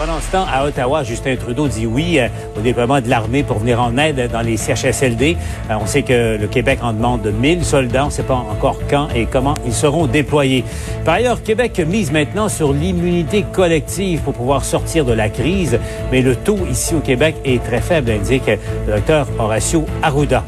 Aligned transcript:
Pendant 0.00 0.18
ce 0.18 0.32
temps, 0.32 0.46
à 0.50 0.64
Ottawa, 0.64 1.02
Justin 1.02 1.36
Trudeau 1.36 1.68
dit 1.68 1.84
oui 1.84 2.18
euh, 2.18 2.28
au 2.56 2.62
déploiement 2.62 3.02
de 3.02 3.08
l'armée 3.10 3.42
pour 3.42 3.58
venir 3.58 3.82
en 3.82 3.98
aide 3.98 4.30
dans 4.32 4.40
les 4.40 4.56
CHSLD. 4.56 5.36
Euh, 5.68 5.74
on 5.78 5.84
sait 5.84 6.00
que 6.00 6.38
le 6.38 6.46
Québec 6.46 6.78
en 6.80 6.94
demande 6.94 7.26
1000 7.26 7.62
soldats. 7.66 8.04
On 8.04 8.06
ne 8.06 8.10
sait 8.10 8.22
pas 8.22 8.36
encore 8.36 8.78
quand 8.88 9.08
et 9.14 9.26
comment 9.26 9.58
ils 9.66 9.74
seront 9.74 10.06
déployés. 10.06 10.64
Par 11.04 11.16
ailleurs, 11.16 11.42
Québec 11.42 11.78
mise 11.86 12.12
maintenant 12.12 12.48
sur 12.48 12.72
l'immunité 12.72 13.44
collective 13.52 14.20
pour 14.20 14.32
pouvoir 14.32 14.64
sortir 14.64 15.04
de 15.04 15.12
la 15.12 15.28
crise. 15.28 15.78
Mais 16.10 16.22
le 16.22 16.34
taux 16.34 16.60
ici 16.70 16.94
au 16.94 17.00
Québec 17.00 17.36
est 17.44 17.62
très 17.62 17.82
faible, 17.82 18.10
indique 18.10 18.46
le 18.46 18.94
docteur 18.94 19.26
Horacio 19.38 19.84
Arruda. 20.02 20.42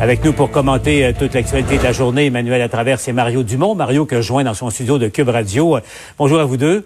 Avec 0.00 0.24
nous 0.24 0.32
pour 0.32 0.50
commenter 0.50 1.04
euh, 1.04 1.12
toute 1.16 1.32
l'actualité 1.32 1.78
de 1.78 1.84
la 1.84 1.92
journée, 1.92 2.26
Emmanuel 2.26 2.60
à 2.60 2.68
travers 2.68 2.98
c'est 2.98 3.12
Mario 3.12 3.44
Dumont. 3.44 3.76
Mario 3.76 4.04
que 4.04 4.16
je 4.16 4.26
joins 4.26 4.42
dans 4.42 4.54
son 4.54 4.68
studio 4.70 4.98
de 4.98 5.06
Cube 5.06 5.28
Radio. 5.28 5.78
Bonjour 6.18 6.40
à 6.40 6.44
vous 6.44 6.56
deux. 6.56 6.84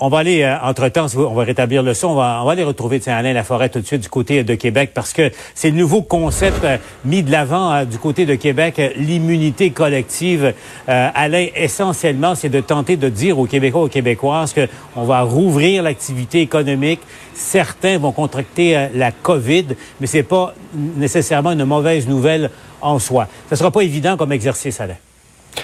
On 0.00 0.08
va 0.08 0.18
aller, 0.18 0.42
euh, 0.42 0.54
entre-temps, 0.62 1.06
on 1.16 1.34
va 1.34 1.42
rétablir 1.42 1.82
le 1.82 1.92
son, 1.92 2.08
on 2.08 2.14
va, 2.14 2.38
on 2.40 2.46
va 2.46 2.52
aller 2.52 2.62
retrouver 2.62 3.00
Alain 3.08 3.32
Laforêt 3.32 3.68
tout 3.68 3.80
de 3.80 3.86
suite 3.86 4.02
du 4.02 4.08
côté 4.08 4.44
de 4.44 4.54
Québec 4.54 4.92
parce 4.94 5.12
que 5.12 5.32
c'est 5.56 5.70
le 5.70 5.76
nouveau 5.76 6.02
concept 6.02 6.62
euh, 6.62 6.76
mis 7.04 7.24
de 7.24 7.32
l'avant 7.32 7.72
euh, 7.72 7.84
du 7.84 7.98
côté 7.98 8.24
de 8.24 8.36
Québec, 8.36 8.80
l'immunité 8.94 9.70
collective. 9.70 10.54
Alain, 10.86 11.48
essentiellement, 11.56 12.36
c'est 12.36 12.48
de 12.48 12.60
tenter 12.60 12.96
de 12.96 13.08
dire 13.08 13.40
aux 13.40 13.46
Québécois, 13.46 13.82
aux 13.82 13.88
Québécoises 13.88 14.54
qu'on 14.54 15.02
va 15.02 15.22
rouvrir 15.22 15.82
l'activité 15.82 16.42
économique. 16.42 17.00
Certains 17.34 17.98
vont 17.98 18.12
contracter 18.12 18.88
la 18.94 19.10
COVID, 19.10 19.66
mais 20.00 20.06
c'est 20.06 20.22
pas 20.22 20.54
nécessairement 20.74 21.52
une 21.52 21.64
mauvaise 21.64 22.06
nouvelle 22.06 22.50
en 22.80 22.98
soi. 22.98 23.26
Ce 23.50 23.56
sera 23.56 23.70
pas 23.70 23.80
évident 23.80 24.16
comme 24.16 24.32
exercice, 24.32 24.80
Alain. 24.80 24.96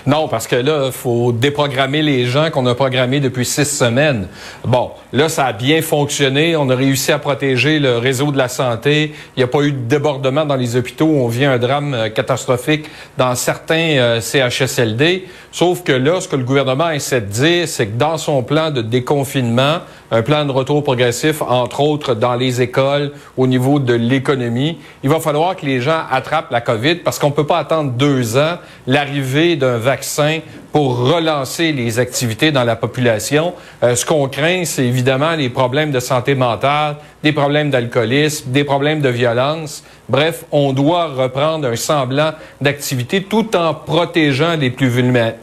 Non, 0.07 0.29
parce 0.29 0.47
que 0.47 0.57
là, 0.57 0.91
faut 0.93 1.33
déprogrammer 1.33 2.03
les 2.03 2.27
gens 2.27 2.51
qu'on 2.51 2.67
a 2.67 2.75
programmés 2.75 3.21
depuis 3.21 3.45
six 3.45 3.65
semaines. 3.65 4.29
Bon, 4.65 4.91
là, 5.13 5.29
ça 5.29 5.47
a 5.47 5.53
bien 5.53 5.83
fonctionné. 5.83 6.57
On 6.57 6.69
a 6.71 6.75
réussi 6.75 7.13
à 7.13 7.19
protéger 7.19 7.79
le 7.79 7.99
réseau 7.99 8.31
de 8.31 8.39
la 8.39 8.49
santé. 8.49 9.15
Il 9.37 9.41
n'y 9.41 9.45
a 9.45 9.49
pas 9.49 9.63
eu 9.63 9.73
de 9.73 9.79
débordement 9.79 10.45
dans 10.45 10.57
les 10.57 10.77
hôpitaux. 10.77 11.07
On 11.07 11.29
vit 11.29 11.45
un 11.45 11.59
drame 11.59 11.95
euh, 11.95 12.09
catastrophique 12.09 12.87
dans 13.17 13.35
certains 13.35 13.97
euh, 13.99 14.21
CHSLD. 14.21 15.27
Sauf 15.53 15.83
que 15.85 15.93
là, 15.93 16.21
ce 16.21 16.29
que 16.29 16.37
le 16.37 16.45
gouvernement 16.45 16.91
essaie 16.91 17.21
de 17.21 17.27
dire, 17.27 17.69
c'est 17.69 17.87
que 17.87 17.97
dans 17.97 18.19
son 18.19 18.43
plan 18.43 18.71
de 18.71 18.83
déconfinement, 18.83 19.79
un 20.15 20.23
plan 20.23 20.45
de 20.45 20.53
retour 20.53 20.85
progressif, 20.85 21.43
entre 21.43 21.81
autres 21.81 22.15
dans 22.15 22.37
les 22.37 22.63
écoles, 22.63 23.11
au 23.37 23.49
niveau 23.49 23.81
de 23.81 23.95
l'économie, 23.95 24.79
il 25.03 25.11
va 25.11 25.19
falloir 25.19 25.57
que 25.57 25.67
les 25.67 25.81
gens 25.81 26.03
attrapent 26.09 26.53
la 26.53 26.61
COVID 26.61 26.97
parce 26.97 27.19
qu'on 27.19 27.31
ne 27.31 27.35
peut 27.35 27.47
pas 27.47 27.59
attendre 27.59 27.91
deux 27.91 28.37
ans 28.37 28.59
l'arrivée 28.87 29.57
d'un 29.57 29.79
vaccin 29.79 30.39
pour 30.75 30.99
relancer 30.99 31.71
les 31.71 32.01
activités 32.01 32.51
dans 32.51 32.65
la 32.65 32.75
population. 32.75 33.55
Euh, 33.85 33.95
ce 33.95 34.05
qu'on 34.05 34.27
craint, 34.27 34.65
c'est 34.65 34.85
évidemment 34.85 35.37
les 35.37 35.49
problèmes 35.49 35.93
de 35.93 36.01
santé 36.01 36.35
mentale, 36.35 36.97
des 37.23 37.31
problèmes 37.31 37.71
d'alcoolisme, 37.71 38.51
des 38.51 38.65
problèmes 38.65 39.01
de 39.01 39.09
violence. 39.09 39.85
Bref, 40.09 40.45
on 40.51 40.73
doit 40.73 41.07
reprendre 41.07 41.69
un 41.69 41.77
semblant 41.77 42.33
d'activité 42.61 43.23
tout 43.23 43.55
en 43.55 43.73
protégeant 43.73 44.57
les 44.57 44.71
plus 44.71 44.91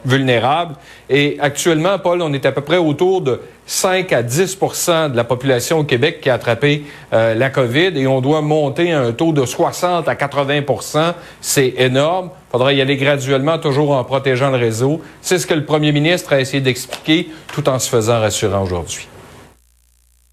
vulnérables. 0.04 0.74
Et 1.08 1.38
actuellement, 1.40 1.98
Paul, 1.98 2.20
on 2.20 2.34
est 2.34 2.44
à 2.44 2.52
peu 2.52 2.60
près 2.60 2.76
autour 2.76 3.22
de 3.22 3.40
5 3.64 4.12
à 4.12 4.22
10% 4.22 5.12
de 5.12 5.16
la 5.16 5.24
population 5.24 5.78
au 5.78 5.84
Québec 5.84 6.20
qui 6.20 6.28
a 6.28 6.34
attrapé 6.34 6.84
euh, 7.14 7.34
la 7.34 7.48
COVID 7.48 7.92
et 7.96 8.06
on 8.06 8.20
doit 8.20 8.42
monter 8.42 8.92
à 8.92 9.00
un 9.00 9.12
taux 9.12 9.32
de 9.32 9.46
60 9.46 10.08
à 10.08 10.14
80% 10.14 11.14
C'est 11.40 11.72
énorme. 11.78 12.28
Il 12.52 12.58
faudra 12.58 12.74
y 12.74 12.82
aller 12.82 12.98
graduellement, 12.98 13.58
toujours 13.58 13.92
en 13.92 14.04
protégeant 14.04 14.50
le 14.50 14.58
réseau. 14.58 15.00
C'est 15.22 15.38
ce 15.38 15.46
que 15.46 15.54
le 15.54 15.64
premier 15.64 15.90
ministre 15.90 16.34
a 16.34 16.40
essayé 16.40 16.60
d'expliquer 16.60 17.30
tout 17.54 17.66
en 17.66 17.78
se 17.78 17.88
faisant 17.88 18.20
rassurant 18.20 18.62
aujourd'hui. 18.62 19.08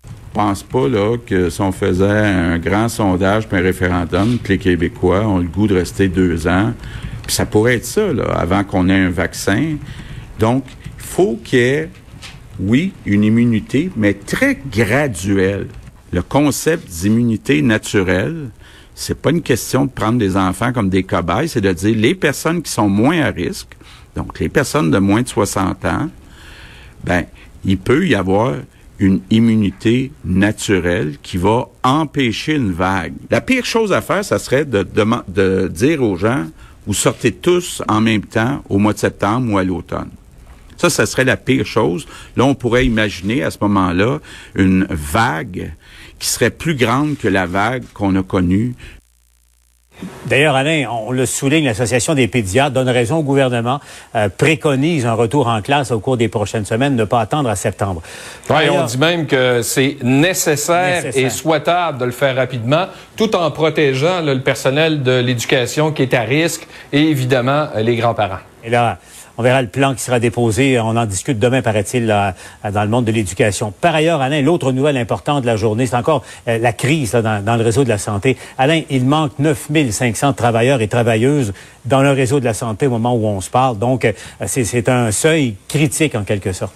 Je 0.03 0.33
pense 0.33 0.61
pas 0.63 0.89
là, 0.89 1.15
que 1.17 1.49
si 1.49 1.61
on 1.61 1.71
faisait 1.71 2.05
un 2.05 2.57
grand 2.57 2.89
sondage 2.89 3.47
puis 3.47 3.57
un 3.57 3.61
référendum, 3.61 4.37
que 4.37 4.49
les 4.49 4.57
Québécois 4.57 5.25
ont 5.25 5.37
le 5.37 5.47
goût 5.47 5.65
de 5.65 5.75
rester 5.75 6.09
deux 6.09 6.45
ans, 6.45 6.73
puis 7.25 7.33
ça 7.33 7.45
pourrait 7.45 7.75
être 7.75 7.85
ça, 7.85 8.09
avant 8.35 8.65
qu'on 8.65 8.89
ait 8.89 8.99
un 8.99 9.11
vaccin. 9.11 9.77
Donc, 10.39 10.65
il 10.97 11.03
faut 11.03 11.39
qu'il 11.41 11.59
y 11.59 11.61
ait 11.63 11.89
oui, 12.59 12.91
une 13.05 13.23
immunité, 13.23 13.89
mais 13.95 14.13
très 14.13 14.57
graduelle. 14.69 15.67
Le 16.11 16.21
concept 16.21 16.89
d'immunité 16.89 17.61
naturelle, 17.61 18.49
c'est 18.99 19.19
pas 19.19 19.29
une 19.29 19.41
question 19.41 19.85
de 19.85 19.89
prendre 19.89 20.19
des 20.19 20.35
enfants 20.35 20.73
comme 20.73 20.89
des 20.89 21.03
cobayes, 21.03 21.47
c'est 21.47 21.61
de 21.61 21.71
dire 21.71 21.95
les 21.95 22.15
personnes 22.15 22.61
qui 22.61 22.69
sont 22.69 22.89
moins 22.89 23.21
à 23.21 23.31
risque, 23.31 23.69
donc 24.13 24.37
les 24.39 24.49
personnes 24.49 24.91
de 24.91 24.97
moins 24.97 25.21
de 25.21 25.27
60 25.27 25.85
ans, 25.85 26.09
ben, 27.05 27.23
il 27.63 27.77
peut 27.77 28.05
y 28.05 28.13
avoir 28.13 28.55
une 28.99 29.21
immunité 29.29 30.11
naturelle 30.25 31.15
qui 31.23 31.37
va 31.37 31.69
empêcher 31.81 32.55
une 32.55 32.73
vague. 32.73 33.13
La 33.31 33.39
pire 33.39 33.63
chose 33.63 33.93
à 33.93 34.01
faire, 34.01 34.25
ça 34.25 34.37
serait 34.37 34.65
de, 34.65 34.85
de 35.29 35.67
dire 35.69 36.03
aux 36.03 36.17
gens, 36.17 36.47
vous 36.85 36.93
sortez 36.93 37.31
tous 37.31 37.81
en 37.87 38.01
même 38.01 38.23
temps 38.23 38.61
au 38.67 38.79
mois 38.79 38.91
de 38.91 38.99
septembre 38.99 39.53
ou 39.53 39.57
à 39.57 39.63
l'automne. 39.63 40.09
Ça, 40.79 40.89
ça 40.89 41.05
serait 41.05 41.25
la 41.25 41.37
pire 41.37 41.65
chose. 41.65 42.07
Là, 42.37 42.45
on 42.45 42.55
pourrait 42.55 42.85
imaginer 42.85 43.43
à 43.43 43.51
ce 43.51 43.57
moment-là 43.61 44.19
une 44.55 44.87
vague 44.89 45.73
qui 46.17 46.27
serait 46.27 46.49
plus 46.49 46.75
grande 46.75 47.17
que 47.17 47.27
la 47.27 47.45
vague 47.45 47.83
qu'on 47.93 48.15
a 48.15 48.23
connue 48.23 48.73
D'ailleurs, 50.25 50.55
Alain, 50.55 50.85
on 50.89 51.11
le 51.11 51.25
souligne, 51.25 51.65
l'Association 51.65 52.13
des 52.13 52.27
pédiatres 52.27 52.71
donne 52.71 52.89
raison 52.89 53.17
au 53.17 53.23
gouvernement, 53.23 53.79
euh, 54.15 54.29
préconise 54.29 55.05
un 55.05 55.13
retour 55.13 55.47
en 55.47 55.61
classe 55.61 55.91
au 55.91 55.99
cours 55.99 56.17
des 56.17 56.27
prochaines 56.27 56.65
semaines, 56.65 56.95
ne 56.95 57.03
pas 57.03 57.19
attendre 57.19 57.49
à 57.49 57.55
septembre. 57.55 58.01
Oui, 58.49 58.69
on 58.69 58.85
dit 58.85 58.97
même 58.97 59.27
que 59.27 59.61
c'est 59.61 59.97
nécessaire, 60.01 61.05
et 61.13 61.29
souhaitable 61.29 61.97
de 61.97 62.05
le 62.05 62.11
faire 62.11 62.35
rapidement, 62.35 62.85
tout 63.17 63.35
en 63.35 63.51
protégeant 63.51 64.21
le 64.21 64.39
personnel 64.39 65.03
de 65.03 65.19
l'éducation 65.19 65.91
qui 65.91 66.03
est 66.03 66.13
à 66.13 66.21
risque 66.21 66.67
et 66.93 67.01
évidemment 67.01 67.67
les 67.75 67.95
grands-parents. 67.95 68.39
Et 68.63 68.69
là, 68.69 68.99
on 69.39 69.41
verra 69.41 69.61
le 69.61 69.69
plan 69.69 69.95
qui 69.95 70.01
sera 70.01 70.19
déposé. 70.19 70.81
On 70.81 70.97
en 70.97 71.05
discute 71.05 71.39
demain, 71.39 71.61
paraît-il, 71.61 72.07
dans 72.07 72.83
le 72.83 72.89
monde 72.89 73.05
de 73.05 73.11
l'éducation. 73.13 73.71
Par 73.71 73.95
ailleurs, 73.95 74.19
Alain, 74.19 74.41
l'autre 74.41 74.73
nouvelle 74.73 74.97
importante 74.97 75.43
de 75.43 75.47
la 75.47 75.55
journée, 75.55 75.87
c'est 75.87 75.95
encore 75.95 76.23
euh, 76.49 76.57
la 76.57 76.73
crise 76.73 77.13
dans, 77.13 77.55
le 77.55 77.63
réseau 77.63 77.85
de 77.85 77.89
la 77.89 77.97
santé. 77.97 78.35
Alain, 78.57 78.81
il 78.89 79.05
manque 79.05 79.31
9500 79.39 80.33
travailleurs 80.33 80.81
et 80.81 80.89
travailleuses 80.89 81.53
dans 81.85 82.01
le 82.01 82.11
réseau 82.11 82.41
de 82.41 82.45
la 82.45 82.53
santé 82.53 82.87
au 82.87 82.89
moment 82.89 83.15
où 83.15 83.25
on 83.27 83.39
se 83.39 83.49
parle. 83.49 83.79
Donc, 83.79 84.03
euh, 84.03 84.11
c'est 84.45 84.89
un 84.89 85.09
seuil 85.13 85.55
critique 85.69 86.15
en 86.15 86.25
quelque 86.25 86.51
sorte. 86.51 86.75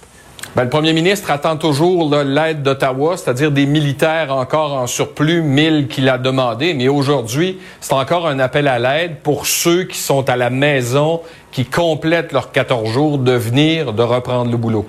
Ben, 0.56 0.66
le 0.66 0.70
premier 0.70 0.94
ministre 0.94 1.32
attend 1.32 1.58
toujours 1.58 2.14
l'aide 2.16 2.62
d'Ottawa, 2.62 3.18
c'est-à-dire 3.18 3.52
des 3.52 3.66
militaires 3.66 4.32
encore 4.32 4.74
en 4.74 4.86
surplus, 4.86 5.42
1000 5.42 5.88
qu'il 5.88 6.08
a 6.08 6.20
demandé. 6.20 6.76
Mais 6.76 6.88
aujourd'hui, 6.88 7.58
c'est 7.82 7.94
encore 7.94 8.28
un 8.28 8.38
appel 8.38 8.68
à 8.68 8.78
l'aide 8.78 9.18
pour 9.24 9.48
ceux 9.48 9.86
qui 9.86 9.98
sont 9.98 10.30
à 10.30 10.36
la 10.36 10.52
maison, 10.52 11.22
qui 11.52 11.66
complètent 11.66 12.34
leurs 12.34 12.52
14 12.52 12.88
jours, 12.88 13.18
de 13.18 13.32
venir, 13.32 13.94
de 13.94 14.04
reprendre 14.04 14.52
le 14.52 14.58
boulot. 14.58 14.88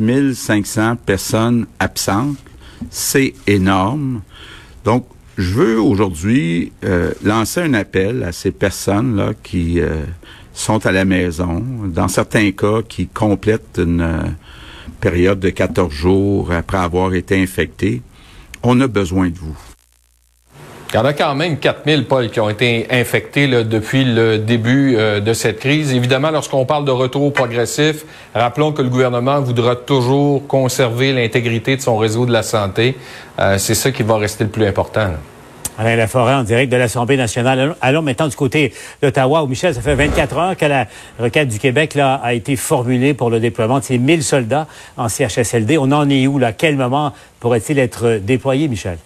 9500 0.00 0.96
personnes 0.96 1.66
absentes, 1.78 2.38
c'est 2.90 3.34
énorme. 3.46 4.22
Donc, 4.84 5.06
je 5.38 5.54
veux 5.54 5.80
aujourd'hui 5.80 6.72
euh, 6.82 7.12
lancer 7.22 7.60
un 7.60 7.74
appel 7.74 8.24
à 8.24 8.32
ces 8.32 8.50
personnes-là 8.50 9.32
qui 9.44 9.80
euh, 9.80 10.02
sont 10.56 10.84
à 10.86 10.92
la 10.92 11.04
maison, 11.04 11.62
dans 11.84 12.08
certains 12.08 12.50
cas 12.50 12.80
qui 12.88 13.06
complètent 13.06 13.78
une 13.78 14.00
euh, 14.00 14.22
période 15.00 15.38
de 15.38 15.50
14 15.50 15.92
jours 15.92 16.50
après 16.50 16.78
avoir 16.78 17.14
été 17.14 17.40
infectés. 17.40 18.02
On 18.62 18.80
a 18.80 18.86
besoin 18.86 19.28
de 19.28 19.36
vous. 19.36 19.56
Il 20.92 20.96
y 20.96 20.98
en 20.98 21.04
a 21.04 21.12
quand 21.12 21.34
même 21.34 21.58
4000, 21.58 22.06
Paul, 22.06 22.30
qui 22.30 22.40
ont 22.40 22.48
été 22.48 22.86
infectés 22.90 23.48
depuis 23.48 24.04
le 24.04 24.38
début 24.38 24.96
euh, 24.96 25.20
de 25.20 25.34
cette 25.34 25.58
crise. 25.58 25.92
Évidemment, 25.92 26.30
lorsqu'on 26.30 26.64
parle 26.64 26.86
de 26.86 26.90
retour 26.90 27.32
progressif, 27.32 28.06
rappelons 28.34 28.72
que 28.72 28.80
le 28.80 28.88
gouvernement 28.88 29.40
voudra 29.40 29.76
toujours 29.76 30.46
conserver 30.46 31.12
l'intégrité 31.12 31.76
de 31.76 31.82
son 31.82 31.98
réseau 31.98 32.24
de 32.24 32.32
la 32.32 32.42
santé. 32.42 32.96
Euh, 33.38 33.58
c'est 33.58 33.74
ça 33.74 33.90
qui 33.90 34.04
va 34.04 34.16
rester 34.16 34.44
le 34.44 34.50
plus 34.50 34.64
important. 34.64 35.10
Alain 35.78 35.96
Laforêt 35.96 36.34
en 36.34 36.42
direct 36.42 36.72
de 36.72 36.76
l'Assemblée 36.76 37.16
nationale. 37.16 37.76
Allons 37.80 38.02
maintenant 38.02 38.28
du 38.28 38.36
côté 38.36 38.72
d'Ottawa 39.02 39.42
où, 39.42 39.46
Michel, 39.46 39.74
ça 39.74 39.82
fait 39.82 39.94
24 39.94 40.36
heures 40.38 40.56
que 40.56 40.64
la 40.64 40.86
requête 41.18 41.48
du 41.48 41.58
Québec 41.58 41.94
là, 41.94 42.14
a 42.22 42.32
été 42.34 42.56
formulée 42.56 43.14
pour 43.14 43.30
le 43.30 43.40
déploiement 43.40 43.78
de 43.78 43.84
ces 43.84 43.98
1000 43.98 44.22
soldats 44.22 44.66
en 44.96 45.08
CHSLD. 45.08 45.78
On 45.78 45.92
en 45.92 46.08
est 46.08 46.26
où? 46.26 46.38
Là? 46.38 46.48
À 46.48 46.52
quel 46.52 46.76
moment 46.76 47.12
pourrait-il 47.40 47.78
être 47.78 48.18
déployé, 48.22 48.68
Michel? 48.68 48.98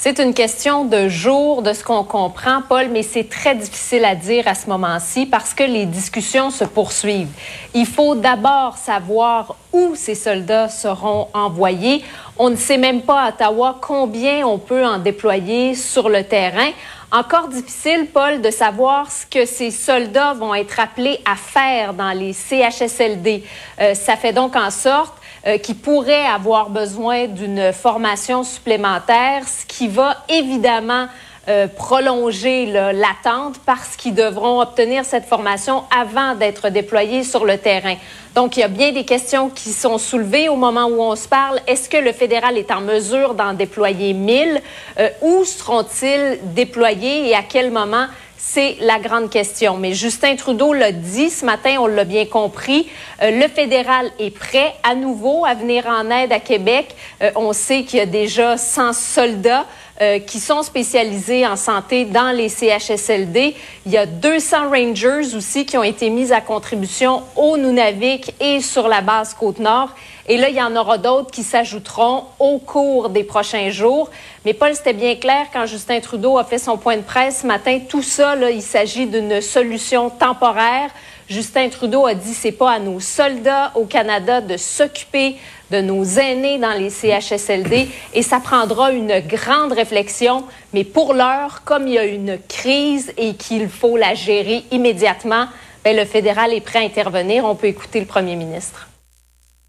C'est 0.00 0.20
une 0.20 0.32
question 0.32 0.84
de 0.84 1.08
jour, 1.08 1.60
de 1.60 1.72
ce 1.72 1.82
qu'on 1.82 2.04
comprend, 2.04 2.62
Paul, 2.62 2.86
mais 2.92 3.02
c'est 3.02 3.28
très 3.28 3.56
difficile 3.56 4.04
à 4.04 4.14
dire 4.14 4.46
à 4.46 4.54
ce 4.54 4.68
moment-ci 4.68 5.26
parce 5.26 5.54
que 5.54 5.64
les 5.64 5.86
discussions 5.86 6.50
se 6.50 6.62
poursuivent. 6.62 7.32
Il 7.74 7.84
faut 7.84 8.14
d'abord 8.14 8.76
savoir 8.76 9.56
où 9.72 9.96
ces 9.96 10.14
soldats 10.14 10.68
seront 10.68 11.26
envoyés. 11.34 12.04
On 12.38 12.48
ne 12.48 12.54
sait 12.54 12.78
même 12.78 13.02
pas 13.02 13.22
à 13.22 13.28
Ottawa 13.30 13.76
combien 13.80 14.46
on 14.46 14.58
peut 14.58 14.86
en 14.86 14.98
déployer 14.98 15.74
sur 15.74 16.08
le 16.08 16.22
terrain. 16.22 16.70
Encore 17.10 17.48
difficile, 17.48 18.06
Paul, 18.06 18.40
de 18.40 18.52
savoir 18.52 19.10
ce 19.10 19.26
que 19.26 19.46
ces 19.46 19.72
soldats 19.72 20.34
vont 20.34 20.54
être 20.54 20.78
appelés 20.78 21.18
à 21.24 21.34
faire 21.34 21.92
dans 21.92 22.12
les 22.12 22.32
CHSLD. 22.34 23.42
Euh, 23.80 23.94
ça 23.94 24.14
fait 24.14 24.32
donc 24.32 24.54
en 24.54 24.70
sorte 24.70 25.17
euh, 25.46 25.58
qui 25.58 25.74
pourraient 25.74 26.26
avoir 26.26 26.70
besoin 26.70 27.26
d'une 27.26 27.72
formation 27.72 28.42
supplémentaire, 28.42 29.46
ce 29.46 29.64
qui 29.66 29.88
va 29.88 30.24
évidemment 30.28 31.06
euh, 31.48 31.66
prolonger 31.66 32.66
l'attente 32.66 33.54
parce 33.64 33.96
qu'ils 33.96 34.14
devront 34.14 34.60
obtenir 34.60 35.06
cette 35.06 35.24
formation 35.24 35.84
avant 35.98 36.34
d'être 36.34 36.68
déployés 36.68 37.22
sur 37.22 37.46
le 37.46 37.56
terrain. 37.56 37.94
Donc, 38.34 38.58
il 38.58 38.60
y 38.60 38.64
a 38.64 38.68
bien 38.68 38.92
des 38.92 39.06
questions 39.06 39.48
qui 39.48 39.70
sont 39.70 39.96
soulevées 39.96 40.50
au 40.50 40.56
moment 40.56 40.84
où 40.88 41.00
on 41.00 41.16
se 41.16 41.26
parle. 41.26 41.58
Est-ce 41.66 41.88
que 41.88 41.96
le 41.96 42.12
fédéral 42.12 42.58
est 42.58 42.70
en 42.70 42.82
mesure 42.82 43.32
d'en 43.32 43.54
déployer 43.54 44.12
1000? 44.12 44.60
Euh, 44.98 45.08
où 45.22 45.42
seront-ils 45.44 46.38
déployés 46.52 47.30
et 47.30 47.34
à 47.34 47.42
quel 47.42 47.70
moment? 47.70 48.08
C'est 48.40 48.76
la 48.80 49.00
grande 49.00 49.30
question. 49.30 49.76
Mais 49.78 49.94
Justin 49.94 50.36
Trudeau 50.36 50.72
l'a 50.72 50.92
dit 50.92 51.28
ce 51.28 51.44
matin, 51.44 51.78
on 51.80 51.88
l'a 51.88 52.04
bien 52.04 52.24
compris. 52.24 52.88
Euh, 53.20 53.32
le 53.32 53.48
fédéral 53.48 54.12
est 54.20 54.30
prêt 54.30 54.74
à 54.84 54.94
nouveau 54.94 55.44
à 55.44 55.54
venir 55.54 55.86
en 55.88 56.08
aide 56.08 56.32
à 56.32 56.38
Québec. 56.38 56.94
Euh, 57.20 57.32
on 57.34 57.52
sait 57.52 57.82
qu'il 57.82 57.98
y 57.98 58.02
a 58.02 58.06
déjà 58.06 58.56
100 58.56 58.92
soldats. 58.92 59.66
Euh, 60.00 60.20
qui 60.20 60.38
sont 60.38 60.62
spécialisés 60.62 61.44
en 61.44 61.56
santé 61.56 62.04
dans 62.04 62.30
les 62.30 62.48
CHSLD. 62.48 63.56
Il 63.84 63.90
y 63.90 63.96
a 63.96 64.06
200 64.06 64.70
Rangers 64.70 65.34
aussi 65.34 65.66
qui 65.66 65.76
ont 65.76 65.82
été 65.82 66.08
mis 66.08 66.30
à 66.32 66.40
contribution 66.40 67.24
au 67.34 67.56
Nunavik 67.56 68.32
et 68.38 68.60
sur 68.60 68.86
la 68.86 69.00
base 69.00 69.34
Côte-Nord. 69.34 69.90
Et 70.28 70.36
là, 70.36 70.50
il 70.50 70.54
y 70.54 70.62
en 70.62 70.76
aura 70.76 70.98
d'autres 70.98 71.32
qui 71.32 71.42
s'ajouteront 71.42 72.26
au 72.38 72.58
cours 72.58 73.08
des 73.08 73.24
prochains 73.24 73.70
jours. 73.70 74.08
Mais 74.44 74.54
Paul, 74.54 74.72
c'était 74.72 74.92
bien 74.92 75.16
clair 75.16 75.46
quand 75.52 75.66
Justin 75.66 75.98
Trudeau 75.98 76.38
a 76.38 76.44
fait 76.44 76.58
son 76.58 76.76
point 76.76 76.96
de 76.96 77.02
presse 77.02 77.40
ce 77.40 77.46
matin. 77.48 77.80
Tout 77.88 78.02
ça, 78.02 78.36
là, 78.36 78.52
il 78.52 78.62
s'agit 78.62 79.06
d'une 79.06 79.40
solution 79.40 80.10
temporaire. 80.10 80.90
Justin 81.28 81.68
Trudeau 81.68 82.06
a 82.06 82.14
dit 82.14 82.32
c'est 82.32 82.52
pas 82.52 82.72
à 82.72 82.78
nos 82.78 83.00
soldats 83.00 83.72
au 83.74 83.84
Canada 83.84 84.40
de 84.40 84.56
s'occuper 84.56 85.36
de 85.70 85.80
nos 85.82 86.02
aînés 86.04 86.58
dans 86.58 86.72
les 86.72 86.88
CHSLD 86.88 87.88
et 88.14 88.22
ça 88.22 88.40
prendra 88.40 88.92
une 88.92 89.20
grande 89.20 89.72
réflexion. 89.72 90.44
Mais 90.72 90.84
pour 90.84 91.12
l'heure, 91.12 91.62
comme 91.64 91.86
il 91.86 91.94
y 91.94 91.98
a 91.98 92.04
une 92.04 92.38
crise 92.48 93.12
et 93.18 93.34
qu'il 93.34 93.68
faut 93.68 93.98
la 93.98 94.14
gérer 94.14 94.64
immédiatement, 94.70 95.46
bien, 95.84 95.92
le 95.92 96.06
fédéral 96.06 96.54
est 96.54 96.62
prêt 96.62 96.78
à 96.78 96.82
intervenir. 96.82 97.44
On 97.44 97.54
peut 97.54 97.66
écouter 97.66 98.00
le 98.00 98.06
premier 98.06 98.36
ministre. 98.36 98.88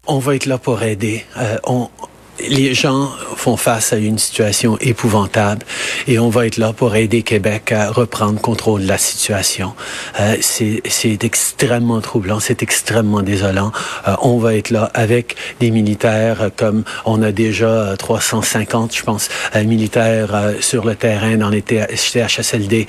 On 0.06 0.18
va 0.18 0.36
être 0.36 0.46
là 0.46 0.56
pour 0.56 0.82
aider. 0.82 1.24
Euh, 1.36 1.58
les 2.48 2.74
gens 2.74 3.10
font 3.36 3.56
face 3.56 3.92
à 3.92 3.96
une 3.96 4.18
situation 4.18 4.76
épouvantable 4.80 5.64
et 6.06 6.18
on 6.18 6.28
va 6.28 6.46
être 6.46 6.56
là 6.56 6.72
pour 6.72 6.96
aider 6.96 7.22
Québec 7.22 7.72
à 7.72 7.90
reprendre 7.90 8.40
contrôle 8.40 8.82
de 8.82 8.88
la 8.88 8.98
situation. 8.98 9.74
Euh, 10.20 10.36
c'est 10.40 11.24
extrêmement 11.24 12.00
troublant, 12.00 12.40
c'est 12.40 12.62
extrêmement 12.62 13.22
désolant. 13.22 13.72
Euh, 14.06 14.16
on 14.22 14.38
va 14.38 14.54
être 14.54 14.70
là 14.70 14.90
avec 14.94 15.36
des 15.60 15.70
militaires 15.70 16.50
comme 16.56 16.84
on 17.04 17.22
a 17.22 17.32
déjà 17.32 17.94
350, 17.98 18.94
je 18.96 19.02
pense, 19.02 19.28
euh, 19.56 19.64
militaires 19.64 20.34
euh, 20.34 20.54
sur 20.60 20.84
le 20.84 20.94
terrain 20.94 21.36
dans 21.36 21.48
les 21.48 21.64
CHSLD. 21.94 22.86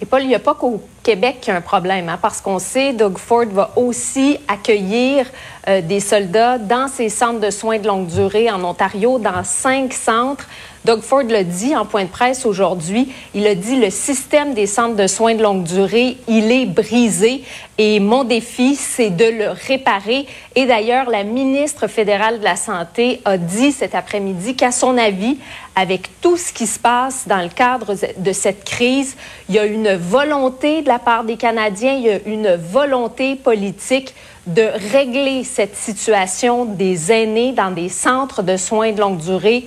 Et 0.00 0.04
Paul, 0.04 0.22
il 0.22 0.28
n'y 0.28 0.34
a 0.34 0.40
pas 0.40 0.54
qu'au 0.54 0.82
Québec 1.02 1.38
qu'il 1.40 1.52
y 1.52 1.54
a 1.54 1.58
un 1.58 1.62
problème, 1.62 2.10
hein, 2.10 2.18
parce 2.20 2.42
qu'on 2.42 2.58
sait, 2.58 2.92
Doug 2.92 3.16
Ford 3.16 3.46
va 3.46 3.70
aussi 3.76 4.38
accueillir 4.46 5.26
euh, 5.68 5.80
des 5.80 6.00
soldats 6.00 6.58
dans 6.58 6.88
ses 6.88 7.08
centres 7.08 7.40
de 7.40 7.50
soins 7.50 7.78
de 7.78 7.86
longue 7.86 8.06
durée 8.06 8.50
en 8.50 8.62
Ontario, 8.62 9.18
dans 9.18 9.42
cinq 9.42 9.94
centres. 9.94 10.46
Doug 10.86 11.00
Ford 11.00 11.24
l'a 11.24 11.42
dit 11.42 11.74
en 11.74 11.84
point 11.84 12.04
de 12.04 12.08
presse 12.08 12.46
aujourd'hui. 12.46 13.08
Il 13.34 13.44
a 13.48 13.56
dit 13.56 13.74
le 13.74 13.90
système 13.90 14.54
des 14.54 14.68
centres 14.68 14.94
de 14.94 15.08
soins 15.08 15.34
de 15.34 15.42
longue 15.42 15.64
durée, 15.64 16.16
il 16.28 16.52
est 16.52 16.64
brisé 16.64 17.42
et 17.76 17.98
mon 17.98 18.22
défi, 18.22 18.76
c'est 18.76 19.10
de 19.10 19.24
le 19.24 19.48
réparer. 19.50 20.26
Et 20.54 20.64
d'ailleurs, 20.64 21.10
la 21.10 21.24
ministre 21.24 21.88
fédérale 21.88 22.38
de 22.38 22.44
la 22.44 22.54
Santé 22.54 23.20
a 23.24 23.36
dit 23.36 23.72
cet 23.72 23.96
après-midi 23.96 24.54
qu'à 24.54 24.70
son 24.70 24.96
avis, 24.96 25.38
avec 25.74 26.20
tout 26.20 26.36
ce 26.36 26.52
qui 26.52 26.68
se 26.68 26.78
passe 26.78 27.26
dans 27.26 27.42
le 27.42 27.48
cadre 27.48 27.94
de 28.16 28.32
cette 28.32 28.62
crise, 28.62 29.16
il 29.48 29.56
y 29.56 29.58
a 29.58 29.66
une 29.66 29.96
volonté 29.96 30.82
de 30.82 30.88
la 30.88 31.00
part 31.00 31.24
des 31.24 31.36
Canadiens, 31.36 31.94
il 31.94 32.02
y 32.04 32.10
a 32.10 32.20
une 32.26 32.54
volonté 32.54 33.34
politique 33.34 34.14
de 34.46 34.68
régler 34.92 35.42
cette 35.42 35.74
situation 35.74 36.64
des 36.64 37.10
aînés 37.10 37.50
dans 37.50 37.72
des 37.72 37.88
centres 37.88 38.44
de 38.44 38.56
soins 38.56 38.92
de 38.92 39.00
longue 39.00 39.18
durée 39.18 39.66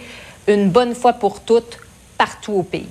une 0.54 0.69
bonne 0.69 0.96
fois 0.96 1.13
pour 1.13 1.42
toutes 1.42 1.80
partout 2.18 2.54
au 2.54 2.63
pays. 2.63 2.88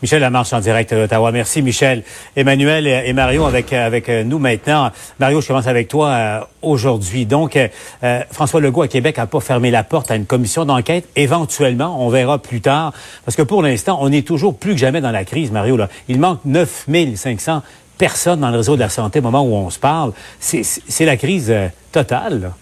Michel 0.00 0.20
Lamarche 0.20 0.52
en 0.52 0.60
direct 0.60 0.94
d'Ottawa. 0.94 1.32
Merci 1.32 1.60
Michel. 1.60 2.04
Emmanuel 2.36 2.86
et 2.86 3.12
Mario 3.12 3.44
avec 3.46 3.72
avec 3.72 4.08
nous 4.08 4.38
maintenant. 4.38 4.92
Mario, 5.18 5.40
je 5.40 5.48
commence 5.48 5.66
avec 5.66 5.88
toi 5.88 6.08
euh, 6.08 6.40
aujourd'hui. 6.62 7.26
Donc 7.26 7.56
euh, 7.56 8.20
François 8.30 8.60
Legault 8.60 8.82
à 8.82 8.88
Québec 8.88 9.18
a 9.18 9.26
pas 9.26 9.40
fermé 9.40 9.72
la 9.72 9.82
porte 9.82 10.10
à 10.12 10.16
une 10.16 10.26
commission 10.26 10.64
d'enquête. 10.64 11.08
Éventuellement, 11.16 12.04
on 12.06 12.10
verra 12.10 12.38
plus 12.38 12.60
tard 12.60 12.92
parce 13.24 13.36
que 13.36 13.42
pour 13.42 13.60
l'instant, 13.60 13.98
on 14.00 14.12
est 14.12 14.26
toujours 14.26 14.56
plus 14.56 14.74
que 14.74 14.78
jamais 14.78 15.00
dans 15.00 15.10
la 15.10 15.24
crise 15.24 15.50
Mario. 15.50 15.76
Il 16.06 16.20
manque 16.20 16.40
9500 16.44 17.62
personnes 17.98 18.40
dans 18.40 18.50
le 18.50 18.58
réseau 18.58 18.76
de 18.76 18.80
la 18.80 18.88
santé 18.88 19.18
au 19.18 19.22
moment 19.22 19.42
où 19.42 19.52
on 19.54 19.70
se 19.70 19.80
parle. 19.80 20.12
C'est 20.38 21.04
la 21.04 21.16
crise 21.16 21.50
euh, 21.50 21.66
totale. 21.90 22.52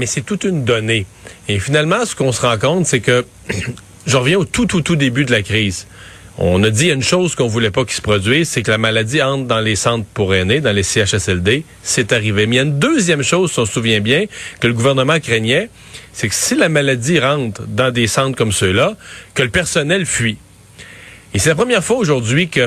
Mais 0.00 0.06
c'est 0.06 0.22
toute 0.22 0.44
une 0.44 0.64
donnée. 0.64 1.04
Et 1.46 1.60
finalement, 1.60 2.06
ce 2.06 2.16
qu'on 2.16 2.32
se 2.32 2.40
rend 2.40 2.56
compte, 2.56 2.86
c'est 2.86 3.00
que, 3.00 3.26
je 4.06 4.16
reviens 4.16 4.38
au 4.38 4.46
tout, 4.46 4.64
tout, 4.64 4.80
tout 4.80 4.96
début 4.96 5.26
de 5.26 5.30
la 5.30 5.42
crise. 5.42 5.86
On 6.38 6.62
a 6.62 6.70
dit 6.70 6.88
une 6.88 7.02
chose 7.02 7.34
qu'on 7.34 7.48
voulait 7.48 7.70
pas 7.70 7.84
qu'il 7.84 7.92
se 7.92 8.00
produise, 8.00 8.48
c'est 8.48 8.62
que 8.62 8.70
la 8.70 8.78
maladie 8.78 9.20
entre 9.20 9.46
dans 9.46 9.60
les 9.60 9.76
centres 9.76 10.06
pour 10.14 10.34
aînés, 10.34 10.60
dans 10.60 10.72
les 10.72 10.82
CHSLD. 10.82 11.64
C'est 11.82 12.12
arrivé. 12.12 12.46
Mais 12.46 12.56
il 12.56 12.58
y 12.58 12.60
a 12.60 12.64
une 12.64 12.78
deuxième 12.78 13.22
chose, 13.22 13.52
si 13.52 13.58
on 13.58 13.66
se 13.66 13.72
souvient 13.72 14.00
bien, 14.00 14.24
que 14.58 14.68
le 14.68 14.72
gouvernement 14.72 15.20
craignait, 15.20 15.68
c'est 16.14 16.28
que 16.28 16.34
si 16.34 16.54
la 16.54 16.70
maladie 16.70 17.18
rentre 17.18 17.64
dans 17.68 17.92
des 17.92 18.06
centres 18.06 18.38
comme 18.38 18.52
ceux-là, 18.52 18.96
que 19.34 19.42
le 19.42 19.50
personnel 19.50 20.06
fuit. 20.06 20.38
Et 21.32 21.38
c'est 21.38 21.50
la 21.50 21.54
première 21.54 21.84
fois 21.84 21.96
aujourd'hui 21.96 22.48
que 22.48 22.66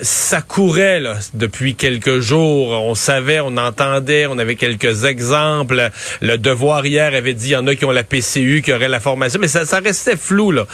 ça 0.00 0.42
courait 0.42 0.98
là, 0.98 1.18
depuis 1.34 1.76
quelques 1.76 2.18
jours. 2.18 2.70
On 2.70 2.96
savait, 2.96 3.38
on 3.38 3.56
entendait, 3.56 4.26
on 4.26 4.38
avait 4.38 4.56
quelques 4.56 5.04
exemples. 5.04 5.90
Le 6.20 6.36
devoir 6.36 6.84
hier 6.84 7.14
avait 7.14 7.34
dit, 7.34 7.50
il 7.50 7.52
y 7.52 7.56
en 7.56 7.66
a 7.68 7.76
qui 7.76 7.84
ont 7.84 7.92
la 7.92 8.02
PCU, 8.02 8.60
qui 8.64 8.72
auraient 8.72 8.88
la 8.88 8.98
formation, 8.98 9.38
mais 9.40 9.46
ça, 9.46 9.64
ça 9.66 9.78
restait 9.78 10.16
flou. 10.16 10.50
Là. 10.50 10.66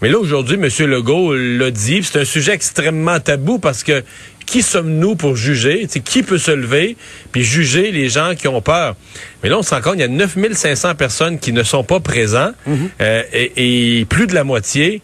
Mais 0.00 0.08
là, 0.08 0.18
aujourd'hui, 0.18 0.56
M. 0.56 0.68
Legault 0.90 1.34
l'a 1.34 1.70
dit, 1.70 2.02
c'est 2.02 2.18
un 2.18 2.24
sujet 2.24 2.52
extrêmement 2.52 3.20
tabou 3.20 3.60
parce 3.60 3.84
que 3.84 4.02
qui 4.44 4.62
sommes-nous 4.62 5.14
pour 5.14 5.36
juger? 5.36 5.86
qui 6.04 6.24
peut 6.24 6.38
se 6.38 6.50
lever 6.50 6.96
puis 7.30 7.44
juger 7.44 7.92
les 7.92 8.08
gens 8.08 8.34
qui 8.34 8.48
ont 8.48 8.60
peur? 8.60 8.96
Mais 9.42 9.48
là, 9.48 9.58
on 9.58 9.62
se 9.62 9.72
rend 9.72 9.80
compte, 9.80 9.94
il 9.94 10.00
y 10.00 10.04
a 10.04 10.08
9500 10.08 10.96
personnes 10.96 11.38
qui 11.38 11.52
ne 11.52 11.62
sont 11.62 11.84
pas 11.84 12.00
présents 12.00 12.50
mm-hmm. 12.68 12.88
euh, 13.00 13.22
et, 13.32 14.00
et 14.00 14.04
plus 14.04 14.26
de 14.26 14.34
la 14.34 14.42
moitié 14.42 15.00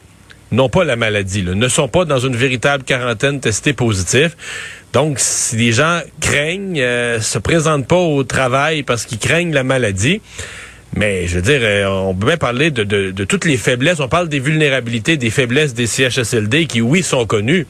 n'ont 0.52 0.68
pas 0.68 0.84
la 0.84 0.96
maladie, 0.96 1.42
ne 1.42 1.68
sont 1.68 1.88
pas 1.88 2.04
dans 2.04 2.18
une 2.18 2.36
véritable 2.36 2.84
quarantaine 2.84 3.40
testée 3.40 3.72
positif. 3.72 4.36
Donc, 4.92 5.18
si 5.18 5.56
les 5.56 5.72
gens 5.72 6.00
craignent, 6.20 6.80
euh, 6.80 7.20
se 7.20 7.38
présentent 7.38 7.86
pas 7.86 7.96
au 7.96 8.24
travail 8.24 8.82
parce 8.82 9.04
qu'ils 9.04 9.18
craignent 9.18 9.52
la 9.52 9.64
maladie, 9.64 10.20
mais 10.96 11.26
je 11.26 11.36
veux 11.36 11.42
dire, 11.42 11.60
euh, 11.62 11.86
on 11.86 12.14
peut 12.14 12.26
même 12.26 12.38
parler 12.38 12.70
de, 12.70 12.84
de, 12.84 13.24
toutes 13.24 13.44
les 13.44 13.58
faiblesses. 13.58 14.00
On 14.00 14.08
parle 14.08 14.28
des 14.28 14.40
vulnérabilités, 14.40 15.16
des 15.16 15.30
faiblesses 15.30 15.74
des 15.74 15.86
CHSLD 15.86 16.66
qui, 16.66 16.80
oui, 16.80 17.02
sont 17.02 17.26
connues. 17.26 17.66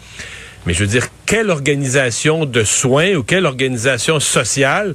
Mais 0.67 0.75
je 0.75 0.81
veux 0.81 0.87
dire, 0.87 1.07
quelle 1.27 1.51
organisation 1.51 2.45
de 2.45 2.63
soins 2.63 3.15
ou 3.15 3.23
quelle 3.23 3.47
organisation 3.47 4.21
sociale 4.21 4.95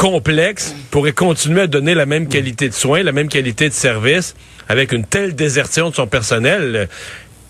complexe 0.00 0.74
pourrait 0.90 1.12
continuer 1.12 1.60
à 1.60 1.66
donner 1.66 1.94
la 1.94 2.06
même 2.06 2.26
qualité 2.26 2.70
de 2.70 2.72
soins, 2.72 3.02
la 3.02 3.12
même 3.12 3.28
qualité 3.28 3.68
de 3.68 3.74
service 3.74 4.34
avec 4.66 4.92
une 4.92 5.04
telle 5.04 5.34
désertion 5.34 5.90
de 5.90 5.94
son 5.94 6.06
personnel, 6.06 6.88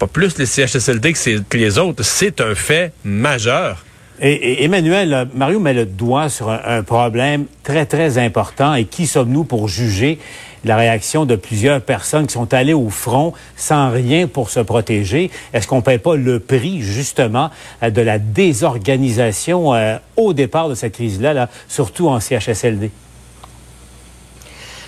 pas 0.00 0.09
plus 0.09 0.37
les 0.37 0.47
CHSLD 0.47 1.12
que, 1.12 1.57
les 1.57 1.78
autres, 1.78 2.02
c'est 2.02 2.40
un 2.40 2.57
fait 2.57 2.92
majeur. 3.04 3.85
Et, 4.23 4.65
Emmanuel, 4.65 5.29
Mario 5.35 5.61
met 5.61 5.73
le 5.73 5.87
doigt 5.87 6.29
sur 6.29 6.50
un, 6.50 6.83
problème 6.83 7.47
très, 7.62 7.87
très 7.87 8.19
important. 8.19 8.75
Et 8.75 8.85
qui 8.85 9.07
sommes-nous 9.07 9.45
pour 9.45 9.69
juger 9.69 10.19
la 10.65 10.77
réaction 10.77 11.25
de 11.25 11.37
plusieurs 11.37 11.81
personnes 11.81 12.27
qui 12.27 12.35
sont 12.35 12.53
allées 12.53 12.75
au 12.75 12.91
front 12.91 13.33
sans 13.57 13.91
rien 13.91 14.27
pour 14.27 14.50
se 14.50 14.61
protéger? 14.61 15.31
Est-ce 15.55 15.67
qu'on 15.67 15.77
ne 15.77 15.83
paie 15.83 15.99
pas 15.99 16.17
le 16.17 16.39
prix, 16.39 16.83
justement, 16.83 17.50
euh, 17.83 17.91
de 17.91 18.03
la 18.03 18.19
désorganisation 18.19 19.75
euh, 19.75 19.97
au 20.17 20.35
départ 20.35 20.69
de 20.69 20.75
cette 20.75 20.95
crise-là, 20.95 21.33
là, 21.33 21.49
surtout 21.69 22.09
en 22.09 22.21
CHSLD? 22.21 22.91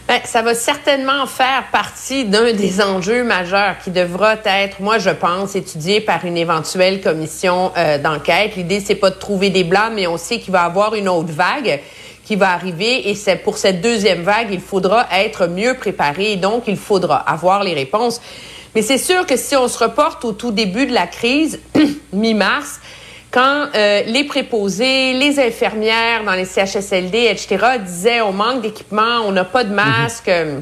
Ben, 0.08 0.20
ça 0.24 0.42
va 0.42 0.54
certainement 0.54 1.26
faire 1.26 1.64
partie 1.70 2.24
d'un 2.24 2.52
des 2.52 2.82
enjeux 2.82 3.22
majeurs 3.22 3.76
qui 3.82 3.90
devra 3.90 4.34
être, 4.44 4.80
moi 4.80 4.98
je 4.98 5.10
pense, 5.10 5.54
étudié 5.54 6.00
par 6.00 6.24
une 6.24 6.36
éventuelle 6.36 7.00
commission 7.00 7.70
euh, 7.76 7.98
d'enquête. 7.98 8.56
L'idée, 8.56 8.80
c'est 8.80 8.96
pas 8.96 9.10
de 9.10 9.14
trouver 9.16 9.50
des 9.50 9.62
blancs, 9.62 9.92
mais 9.94 10.08
on 10.08 10.16
sait 10.16 10.40
qu'il 10.40 10.52
va 10.52 10.62
y 10.62 10.66
avoir 10.66 10.94
une 10.96 11.08
autre 11.08 11.32
vague 11.32 11.80
qui 12.24 12.36
va 12.36 12.50
arriver 12.50 13.10
et 13.10 13.14
c'est 13.14 13.36
pour 13.36 13.58
cette 13.58 13.80
deuxième 13.80 14.22
vague, 14.22 14.48
il 14.50 14.60
faudra 14.60 15.06
être 15.12 15.46
mieux 15.46 15.74
préparé 15.74 16.32
et 16.32 16.36
donc 16.36 16.64
il 16.66 16.76
faudra 16.76 17.16
avoir 17.16 17.62
les 17.62 17.74
réponses. 17.74 18.20
Mais 18.74 18.82
c'est 18.82 18.98
sûr 18.98 19.24
que 19.26 19.36
si 19.36 19.54
on 19.54 19.68
se 19.68 19.78
reporte 19.78 20.24
au 20.24 20.32
tout 20.32 20.50
début 20.50 20.86
de 20.86 20.94
la 20.94 21.06
crise, 21.06 21.60
mi-mars, 22.12 22.80
quand 23.32 23.68
euh, 23.74 24.02
les 24.06 24.24
préposés, 24.24 25.14
les 25.14 25.40
infirmières 25.40 26.22
dans 26.24 26.34
les 26.34 26.44
CHSLD, 26.44 27.28
etc., 27.30 27.78
disaient 27.84 28.20
on 28.20 28.32
manque 28.32 28.60
d'équipement, 28.60 29.22
on 29.24 29.32
n'a 29.32 29.44
pas 29.44 29.64
de 29.64 29.72
masque. 29.72 30.28
Euh, 30.28 30.60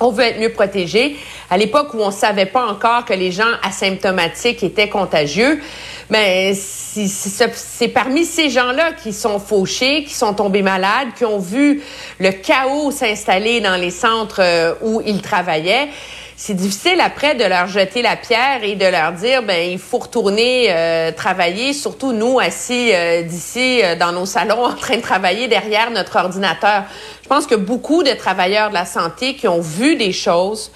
on 0.00 0.10
veut 0.10 0.24
être 0.24 0.40
mieux 0.40 0.52
protégé. 0.52 1.16
À 1.50 1.58
l'époque 1.58 1.92
où 1.92 1.98
on 1.98 2.10
savait 2.10 2.46
pas 2.46 2.64
encore 2.66 3.04
que 3.04 3.12
les 3.12 3.32
gens 3.32 3.50
asymptomatiques 3.62 4.62
étaient 4.62 4.88
contagieux, 4.88 5.60
mais 6.08 6.54
c'est 6.54 7.88
parmi 7.88 8.24
ces 8.24 8.48
gens-là 8.48 8.92
qui 8.92 9.12
sont 9.12 9.38
fauchés, 9.38 10.04
qui 10.04 10.14
sont 10.14 10.34
tombés 10.34 10.62
malades, 10.62 11.08
qui 11.16 11.24
ont 11.24 11.38
vu 11.38 11.82
le 12.20 12.30
chaos 12.30 12.90
s'installer 12.90 13.60
dans 13.60 13.76
les 13.76 13.90
centres 13.90 14.40
euh, 14.40 14.74
où 14.82 15.02
ils 15.04 15.20
travaillaient 15.20 15.88
c'est 16.40 16.54
difficile 16.54 17.00
après 17.00 17.34
de 17.34 17.42
leur 17.42 17.66
jeter 17.66 18.00
la 18.00 18.14
pierre 18.14 18.62
et 18.62 18.76
de 18.76 18.86
leur 18.86 19.10
dire 19.10 19.42
ben 19.42 19.72
il 19.72 19.78
faut 19.80 19.98
retourner 19.98 20.68
euh, 20.68 21.10
travailler, 21.10 21.72
surtout 21.72 22.12
nous 22.12 22.38
assis 22.38 22.92
euh, 22.94 23.22
d'ici 23.22 23.80
euh, 23.82 23.96
dans 23.96 24.12
nos 24.12 24.24
salons 24.24 24.64
en 24.66 24.74
train 24.74 24.98
de 24.98 25.02
travailler 25.02 25.48
derrière 25.48 25.90
notre 25.90 26.14
ordinateur. 26.14 26.84
Je 27.24 27.28
pense 27.28 27.44
que 27.44 27.56
beaucoup 27.56 28.04
de 28.04 28.12
travailleurs 28.12 28.68
de 28.68 28.74
la 28.74 28.86
santé 28.86 29.34
qui 29.34 29.48
ont 29.48 29.60
vu 29.60 29.96
des 29.96 30.12
choses, 30.12 30.70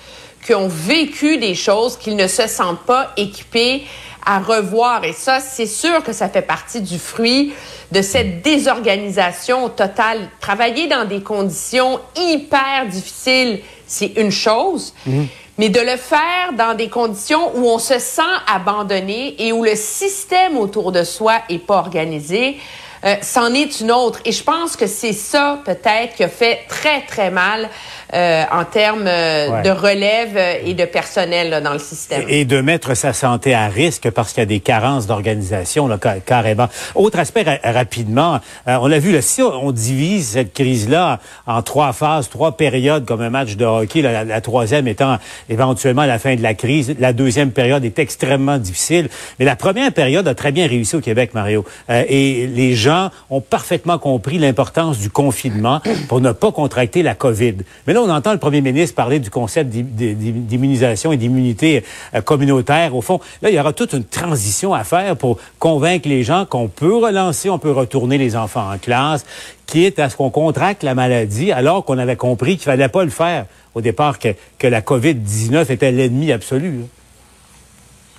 qui 0.45 0.53
ont 0.53 0.67
vécu 0.67 1.39
des 1.39 1.55
choses, 1.55 1.97
qu'ils 1.97 2.17
ne 2.17 2.27
se 2.27 2.49
sentent 2.49 2.83
pas 2.85 3.13
équipés 3.17 3.85
à 4.27 4.41
revoir. 4.41 5.05
Et 5.05 5.13
ça, 5.13 5.39
c'est 5.39 5.67
sûr 5.67 6.03
que 6.03 6.13
ça 6.13 6.29
fait 6.29 6.43
partie 6.43 6.81
du 6.81 6.99
fruit 6.99 7.53
de 7.93 8.03
cette 8.03 8.43
désorganisation 8.43 9.69
totale. 9.69 10.29
Travailler 10.41 10.89
dans 10.89 11.05
des 11.05 11.21
conditions 11.21 12.01
hyper 12.17 12.87
difficiles, 12.89 13.61
c'est 13.87 14.13
une 14.17 14.33
chose. 14.33 14.93
Mhm. 15.07 15.29
Mais 15.59 15.69
de 15.69 15.81
le 15.81 15.97
faire 15.97 16.53
dans 16.57 16.75
des 16.75 16.89
conditions 16.89 17.53
où 17.57 17.69
on 17.69 17.79
se 17.79 17.99
sent 17.99 18.23
abandonné 18.47 19.35
et 19.39 19.53
où 19.53 19.65
le 19.65 19.77
système 19.77 20.57
autour 20.57 20.93
de 20.93 21.05
soi 21.05 21.43
est 21.51 21.59
pas 21.59 21.77
organisé, 21.77 22.59
euh, 23.05 23.17
c'en 23.21 23.53
est 23.53 23.81
une 23.81 23.93
autre. 23.93 24.21
Et 24.25 24.33
je 24.33 24.43
pense 24.43 24.77
que 24.77 24.87
c'est 24.87 25.13
ça 25.13 25.61
peut-être 25.65 26.15
qui 26.15 26.25
a 26.25 26.29
fait 26.29 26.61
très 26.69 27.03
très 27.03 27.31
mal 27.31 27.69
euh, 28.15 28.45
en 28.53 28.67
termes 28.67 29.07
euh, 29.07 29.63
de 29.63 29.71
relève 29.71 30.37
euh, 30.37 30.67
et 30.67 30.75
de 30.75 30.85
personnel 30.85 31.63
dans 31.65 31.73
le 31.73 31.79
système. 31.79 32.25
Et, 32.29 32.45
de 32.45 32.61
mettre 32.61 32.95
sa 32.95 33.15
santé 33.15 33.55
à 33.55 33.69
risque 33.69 34.11
parce 34.11 34.35
qu'il 34.35 34.41
y 34.41 34.43
a 34.43 34.47
des 34.47 34.61
carences 34.61 35.07
d'organisation, 35.07 35.89
là, 35.89 35.97
carrément. 36.27 36.69
Autre 36.95 37.19
aspect 37.19 37.43
rapidement, 37.65 38.41
on 38.67 38.87
l'a 38.87 38.99
vu, 38.99 39.13
là, 39.13 39.23
si 39.23 39.41
on 39.41 39.73
divise 39.73 40.29
cette 40.31 40.53
crise-là 40.53 41.21
en 41.47 41.63
trois 41.63 41.95
phases, 41.95 42.29
trois 42.29 42.57
périodes 42.59 43.07
comme 43.07 43.23
un 43.23 43.31
match 43.31 43.57
de 43.57 43.65
hockey, 43.65 44.03
la, 44.03 44.41
troisième 44.43 44.89
étant 44.89 45.17
éventuellement 45.49 46.05
la 46.05 46.19
fin 46.19 46.35
de 46.35 46.43
la 46.43 46.53
crise, 46.53 46.95
la 46.99 47.15
deuxième 47.15 47.53
période 47.53 47.83
est 47.85 47.99
extrêmement 47.99 48.59
difficile, 48.59 49.09
mais 49.39 49.47
la 49.47 49.57
première 49.57 49.93
période 49.93 50.29
a 50.29 50.35
très 50.35 50.53
bien 50.53 50.67
réussi 50.67 50.97
au 50.97 51.01
Québec, 51.01 51.31
Mario. 51.33 51.65
et 51.89 52.47
les 52.47 52.75
gens 52.75 53.11
ont 53.31 53.41
parfaitement 53.41 53.99
compris 53.99 54.39
l'importance 54.39 54.99
du 54.99 55.09
confinement 55.09 55.81
pour 56.09 56.21
ne 56.21 56.33
pas 56.33 56.53
contracter 56.53 57.03
la 57.03 57.15
COVID. 57.15 57.55
Mais 57.87 57.95
là, 57.95 58.02
on 58.03 58.11
entend 58.11 58.33
le 58.33 58.39
premier 58.39 58.61
ministre 58.61 58.95
parler 58.95 59.19
du 59.19 59.31
concept 59.31 59.71
d'immunisation 59.71 61.13
et 61.13 61.17
d'immunité 61.17 61.85
euh, 62.15 62.21
communautaire. 62.21 62.95
Au 62.95 63.03
fond, 63.03 63.21
là, 63.41 63.51
il 63.51 63.57
y 63.57 63.61
aura 63.61 63.73
toute 63.73 63.93
une 63.93 64.05
transition 64.05 64.75
à 64.75 64.85
faire 64.85 65.17
pour 65.17 65.39
convaincre 65.59 66.09
les 66.09 66.23
gens 66.23 66.45
qu'on 66.45 66.69
peut 66.69 66.97
relancer, 66.97 67.51
on 67.51 67.59
peut 67.59 67.73
retourner 67.73 68.19
les 68.19 68.37
enfants 68.37 68.71
en 68.73 68.79
classe, 68.79 69.25
qui 69.67 69.85
est 69.85 69.99
à 69.99 70.11
ce 70.11 70.17
qu'on 70.17 70.31
contracte 70.31 70.83
la 70.83 70.95
maladie, 70.95 71.53
alors 71.53 71.85
qu'on 71.85 71.99
avait 71.99 72.17
compris 72.17 72.57
qu'il 72.57 72.65
fallait 72.65 72.89
pas 72.89 73.05
le 73.05 73.11
faire 73.11 73.47
au 73.75 73.81
départ, 73.81 74.19
que, 74.19 74.29
que 74.59 74.67
la 74.67 74.83
COVID-19 74.83 75.71
était 75.73 75.93
l'ennemi 75.93 76.31
absolu. 76.31 76.81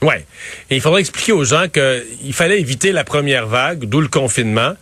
Oui. 0.02 0.16
Et 0.70 0.76
il 0.76 0.82
faudrait 0.82 1.02
expliquer 1.02 1.32
aux 1.32 1.46
gens 1.46 1.68
qu'il 1.70 2.34
fallait 2.34 2.60
éviter 2.60 2.92
la 2.92 3.04
première 3.04 3.48
vague, 3.48 3.86
d'où 3.86 4.02
le 4.02 4.08
confinement. 4.08 4.74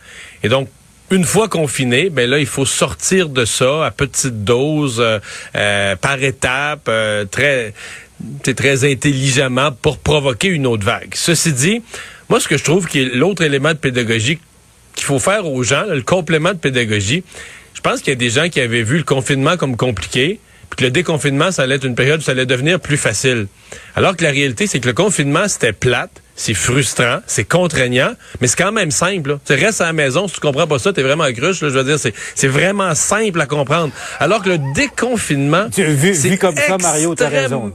Et 0.42 0.48
donc, 0.48 0.68
une 1.12 1.24
fois 1.24 1.48
confiné, 1.48 2.08
ben 2.08 2.28
là, 2.28 2.38
il 2.38 2.46
faut 2.46 2.64
sortir 2.64 3.28
de 3.28 3.44
ça 3.44 3.84
à 3.84 3.90
petite 3.90 4.44
dose, 4.44 4.98
euh, 4.98 5.18
euh, 5.54 5.94
par 5.96 6.22
étapes, 6.22 6.86
euh, 6.88 7.26
très, 7.26 7.74
très 8.42 8.90
intelligemment 8.90 9.72
pour 9.72 9.98
provoquer 9.98 10.48
une 10.48 10.66
autre 10.66 10.84
vague. 10.84 11.10
Ceci 11.14 11.52
dit, 11.52 11.82
moi, 12.30 12.40
ce 12.40 12.48
que 12.48 12.56
je 12.56 12.64
trouve 12.64 12.86
qui 12.86 13.02
est 13.02 13.14
l'autre 13.14 13.42
élément 13.42 13.72
de 13.72 13.78
pédagogie 13.78 14.38
qu'il 14.94 15.04
faut 15.04 15.18
faire 15.18 15.46
aux 15.46 15.62
gens, 15.62 15.84
le 15.86 16.02
complément 16.02 16.52
de 16.52 16.58
pédagogie, 16.58 17.24
je 17.74 17.80
pense 17.80 18.00
qu'il 18.00 18.10
y 18.10 18.16
a 18.16 18.18
des 18.18 18.30
gens 18.30 18.48
qui 18.48 18.60
avaient 18.60 18.82
vu 18.82 18.96
le 18.96 19.04
confinement 19.04 19.56
comme 19.58 19.76
compliqué, 19.76 20.40
puis 20.70 20.78
que 20.78 20.84
le 20.84 20.90
déconfinement, 20.90 21.50
ça 21.50 21.62
allait 21.62 21.74
être 21.74 21.84
une 21.84 21.94
période 21.94 22.20
où 22.20 22.22
ça 22.22 22.32
allait 22.32 22.46
devenir 22.46 22.80
plus 22.80 22.96
facile. 22.96 23.48
Alors 23.96 24.16
que 24.16 24.24
la 24.24 24.30
réalité, 24.30 24.66
c'est 24.66 24.80
que 24.80 24.88
le 24.88 24.94
confinement, 24.94 25.46
c'était 25.46 25.72
plate, 25.72 26.21
c'est 26.34 26.54
frustrant, 26.54 27.20
c'est 27.26 27.44
contraignant, 27.44 28.12
mais 28.40 28.46
c'est 28.46 28.56
quand 28.56 28.72
même 28.72 28.90
simple. 28.90 29.38
Tu 29.44 29.52
restes 29.54 29.80
à 29.80 29.86
la 29.86 29.92
maison, 29.92 30.28
si 30.28 30.34
tu 30.34 30.40
comprends 30.40 30.66
pas 30.66 30.78
ça, 30.78 30.92
t'es 30.92 31.02
vraiment 31.02 31.30
gruche. 31.30 31.60
je 31.60 31.66
veux 31.66 31.84
dire, 31.84 31.98
c'est 31.98 32.48
vraiment 32.48 32.94
simple 32.94 33.40
à 33.40 33.46
comprendre. 33.46 33.92
Alors 34.18 34.42
que 34.42 34.50
le 34.50 34.58
déconfinement, 34.74 35.66
vu, 35.76 36.12
vu 36.12 36.38
comme 36.38 36.56
ça, 36.56 36.78
Mario, 36.78 37.14
t'as 37.14 37.28
raison. 37.28 37.72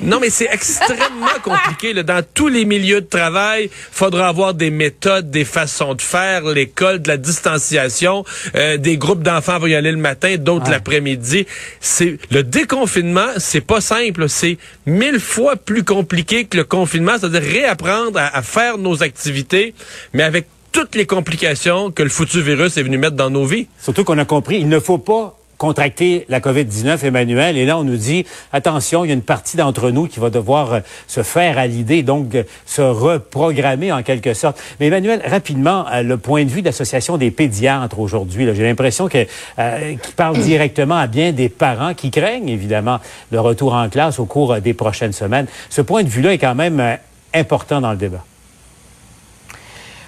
Non, 0.00 0.18
mais 0.20 0.30
c'est 0.30 0.48
extrêmement 0.50 1.26
compliqué. 1.42 1.92
Là. 1.92 2.02
Dans 2.02 2.24
tous 2.34 2.48
les 2.48 2.64
milieux 2.64 3.00
de 3.00 3.06
travail, 3.06 3.70
faudra 3.72 4.28
avoir 4.28 4.54
des 4.54 4.70
méthodes, 4.70 5.30
des 5.30 5.44
façons 5.44 5.94
de 5.94 6.02
faire, 6.02 6.44
l'école, 6.44 7.02
de 7.02 7.08
la 7.08 7.16
distanciation, 7.16 8.24
euh, 8.54 8.76
des 8.76 8.96
groupes 8.96 9.22
d'enfants 9.22 9.58
vont 9.58 9.66
y 9.66 9.74
aller 9.74 9.92
le 9.92 9.98
matin, 9.98 10.36
d'autres 10.38 10.70
l'après-midi. 10.70 11.46
C'est 11.80 12.18
le 12.30 12.42
déconfinement, 12.42 13.28
c'est 13.38 13.60
pas 13.60 13.80
simple. 13.80 14.28
C'est 14.28 14.58
mille 14.86 15.20
fois 15.20 15.56
plus 15.56 15.84
compliqué 15.84 16.44
que 16.44 16.56
le 16.56 16.64
confinement, 16.64 17.12
c'est-à-dire 17.18 17.42
réapprendre 17.42 18.18
à, 18.18 18.36
à 18.36 18.42
faire 18.42 18.78
nos 18.78 19.02
activités, 19.02 19.74
mais 20.12 20.22
avec 20.22 20.46
toutes 20.72 20.94
les 20.94 21.06
complications 21.06 21.90
que 21.90 22.02
le 22.02 22.10
foutu 22.10 22.42
virus 22.42 22.76
est 22.76 22.82
venu 22.82 22.98
mettre 22.98 23.16
dans 23.16 23.30
nos 23.30 23.46
vies. 23.46 23.66
Surtout 23.80 24.04
qu'on 24.04 24.18
a 24.18 24.26
compris, 24.26 24.58
il 24.58 24.68
ne 24.68 24.78
faut 24.78 24.98
pas 24.98 25.38
contracter 25.58 26.26
la 26.28 26.40
COVID-19, 26.40 27.04
Emmanuel. 27.04 27.56
Et 27.56 27.64
là, 27.64 27.78
on 27.78 27.84
nous 27.84 27.96
dit, 27.96 28.26
attention, 28.52 29.04
il 29.04 29.08
y 29.08 29.10
a 29.10 29.14
une 29.14 29.22
partie 29.22 29.56
d'entre 29.56 29.90
nous 29.90 30.06
qui 30.06 30.20
va 30.20 30.30
devoir 30.30 30.72
euh, 30.72 30.80
se 31.06 31.22
faire 31.22 31.58
à 31.58 31.66
l'idée, 31.66 32.02
donc 32.02 32.34
euh, 32.34 32.42
se 32.66 32.82
reprogrammer 32.82 33.92
en 33.92 34.02
quelque 34.02 34.34
sorte. 34.34 34.60
Mais 34.80 34.86
Emmanuel, 34.86 35.22
rapidement, 35.24 35.86
euh, 35.92 36.02
le 36.02 36.18
point 36.18 36.44
de 36.44 36.50
vue 36.50 36.60
de 36.60 36.66
l'Association 36.66 37.16
des 37.16 37.30
pédiatres 37.30 37.98
aujourd'hui, 37.98 38.46
j'ai 38.54 38.62
l'impression 38.62 39.08
que 39.08 39.16
qu'il 39.16 40.14
parle 40.14 40.38
directement 40.38 40.96
à 40.96 41.06
bien 41.06 41.32
des 41.32 41.48
parents 41.48 41.94
qui 41.94 42.10
craignent 42.10 42.48
évidemment 42.48 42.98
le 43.30 43.40
retour 43.40 43.74
en 43.74 43.88
classe 43.88 44.18
au 44.18 44.26
cours 44.26 44.56
des 44.60 44.74
prochaines 44.74 45.12
semaines. 45.12 45.46
Ce 45.70 45.80
point 45.80 46.02
de 46.02 46.08
vue-là 46.08 46.34
est 46.34 46.38
quand 46.38 46.54
même 46.54 46.98
important 47.34 47.80
dans 47.80 47.90
le 47.90 47.96
débat. 47.96 48.24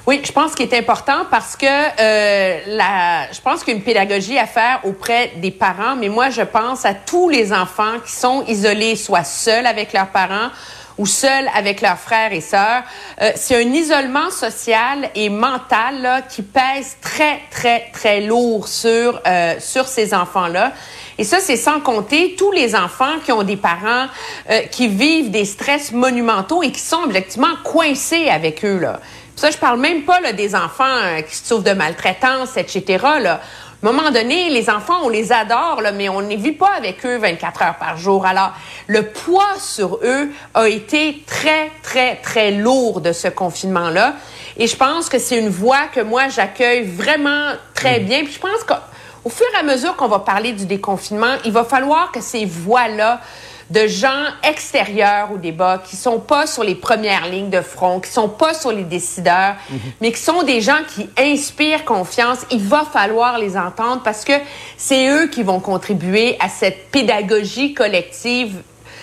Oui, 0.09 0.23
je 0.25 0.33
pense 0.33 0.55
qu'il 0.55 0.73
est 0.73 0.79
important 0.79 1.27
parce 1.31 1.55
que 1.55 1.67
euh, 1.67 2.61
la, 2.67 3.31
je 3.31 3.43
pense 3.43 3.63
qu'une 3.63 3.83
pédagogie 3.83 4.39
à 4.39 4.47
faire 4.47 4.81
auprès 4.85 5.33
des 5.37 5.51
parents, 5.51 5.97
mais 5.97 6.09
moi 6.09 6.31
je 6.31 6.41
pense 6.41 6.87
à 6.87 6.95
tous 6.95 7.29
les 7.29 7.53
enfants 7.53 8.01
qui 8.03 8.13
sont 8.13 8.43
isolés, 8.47 8.97
soit 8.97 9.25
seuls 9.25 9.67
avec 9.67 9.93
leurs 9.93 10.07
parents 10.07 10.49
ou 10.97 11.05
seuls 11.05 11.51
avec 11.55 11.83
leurs 11.83 11.99
frères 11.99 12.33
et 12.33 12.41
sœurs. 12.41 12.85
Euh, 13.21 13.33
c'est 13.37 13.57
un 13.57 13.71
isolement 13.71 14.31
social 14.31 15.11
et 15.15 15.29
mental 15.29 16.01
là, 16.01 16.23
qui 16.23 16.41
pèse 16.41 16.97
très 17.03 17.41
très 17.51 17.91
très 17.93 18.23
lourd 18.23 18.67
sur 18.67 19.21
euh, 19.27 19.57
sur 19.61 19.87
ces 19.87 20.15
enfants-là. 20.15 20.73
Et 21.19 21.25
ça, 21.25 21.41
c'est 21.41 21.57
sans 21.57 21.81
compter 21.81 22.35
tous 22.39 22.53
les 22.53 22.75
enfants 22.77 23.19
qui 23.25 23.33
ont 23.33 23.43
des 23.43 23.57
parents 23.57 24.07
euh, 24.51 24.61
qui 24.71 24.89
vivent 24.89 25.31
des 25.31 25.45
stress 25.45 25.93
monumentaux 25.93 26.63
et 26.63 26.71
qui 26.71 26.81
sont 26.81 27.03
objectivement 27.05 27.57
coincés 27.63 28.29
avec 28.31 28.65
eux 28.65 28.79
là. 28.79 29.01
Ça, 29.39 29.53
je 29.53 29.57
parle 29.57 29.79
même 29.79 30.03
pas 30.03 30.19
là, 30.19 30.33
des 30.33 30.57
enfants 30.57 30.83
euh, 30.85 31.21
qui 31.21 31.37
souffrent 31.37 31.63
de 31.63 31.71
maltraitance, 31.71 32.57
etc. 32.57 33.05
Là. 33.21 33.35
À 33.35 33.89
un 33.89 33.93
moment 33.93 34.11
donné, 34.11 34.51
les 34.51 34.69
enfants, 34.69 34.99
on 35.05 35.09
les 35.09 35.31
adore, 35.31 35.81
là, 35.81 35.93
mais 35.93 36.09
on 36.09 36.23
ne 36.23 36.35
vit 36.35 36.51
pas 36.51 36.73
avec 36.77 37.07
eux 37.07 37.19
24 37.19 37.63
heures 37.63 37.77
par 37.79 37.97
jour. 37.99 38.27
Alors, 38.27 38.51
le 38.89 39.05
poids 39.05 39.55
sur 39.61 40.01
eux 40.03 40.31
a 40.55 40.69
été 40.69 41.23
très, 41.25 41.71
très, 41.85 42.17
très 42.17 42.51
lourd 42.51 43.01
de 43.01 43.13
ce 43.13 43.29
confinement-là. 43.29 44.15
Et 44.57 44.67
je 44.67 44.75
pense 44.75 45.09
que 45.09 45.21
c'est 45.21 45.39
une 45.39 45.51
voie 45.51 45.87
que 45.87 46.01
moi, 46.01 46.27
j'accueille 46.27 46.83
vraiment 46.83 47.53
très 47.75 48.01
mm. 48.01 48.05
bien. 48.07 48.25
Puis 48.25 48.33
je 48.33 48.41
pense 48.41 48.65
qu'au 48.67 49.31
fur 49.31 49.47
et 49.55 49.61
à 49.61 49.63
mesure 49.63 49.95
qu'on 49.95 50.09
va 50.09 50.19
parler 50.19 50.51
du 50.51 50.67
déconfinement, 50.67 51.37
il 51.45 51.53
va 51.53 51.63
falloir 51.63 52.11
que 52.11 52.21
ces 52.21 52.45
voix-là 52.45 53.21
de 53.71 53.87
gens 53.87 54.25
extérieurs 54.43 55.33
au 55.33 55.37
débat, 55.37 55.83
qui 55.85 55.97
sont 55.97 56.21
pas 56.21 56.47
sur 56.47 56.65
les 56.65 56.75
premières 56.75 57.29
lignes 57.29 57.51
de 57.51 57.61
front, 57.61 58.01
qui 58.01 58.11
sont 58.11 58.29
pas 58.29 58.55
sur 58.55 58.73
les 58.73 58.85
décideurs, 58.85 59.57
mhm. 59.69 59.79
mais 60.01 60.13
qui 60.13 60.21
sont 60.21 60.43
des 60.43 60.61
gens 60.61 60.79
qui 60.95 61.09
inspirent 61.19 61.85
confiance. 61.85 62.39
Il 62.51 62.61
va 62.61 62.87
falloir 62.91 63.39
les 63.39 63.57
entendre 63.57 64.03
parce 64.03 64.25
que 64.25 64.33
c'est 64.77 65.09
eux 65.11 65.27
qui 65.27 65.43
vont 65.43 65.61
contribuer 65.61 66.37
à 66.41 66.49
cette 66.49 66.91
pédagogie 66.91 67.75
collective, 67.75 68.63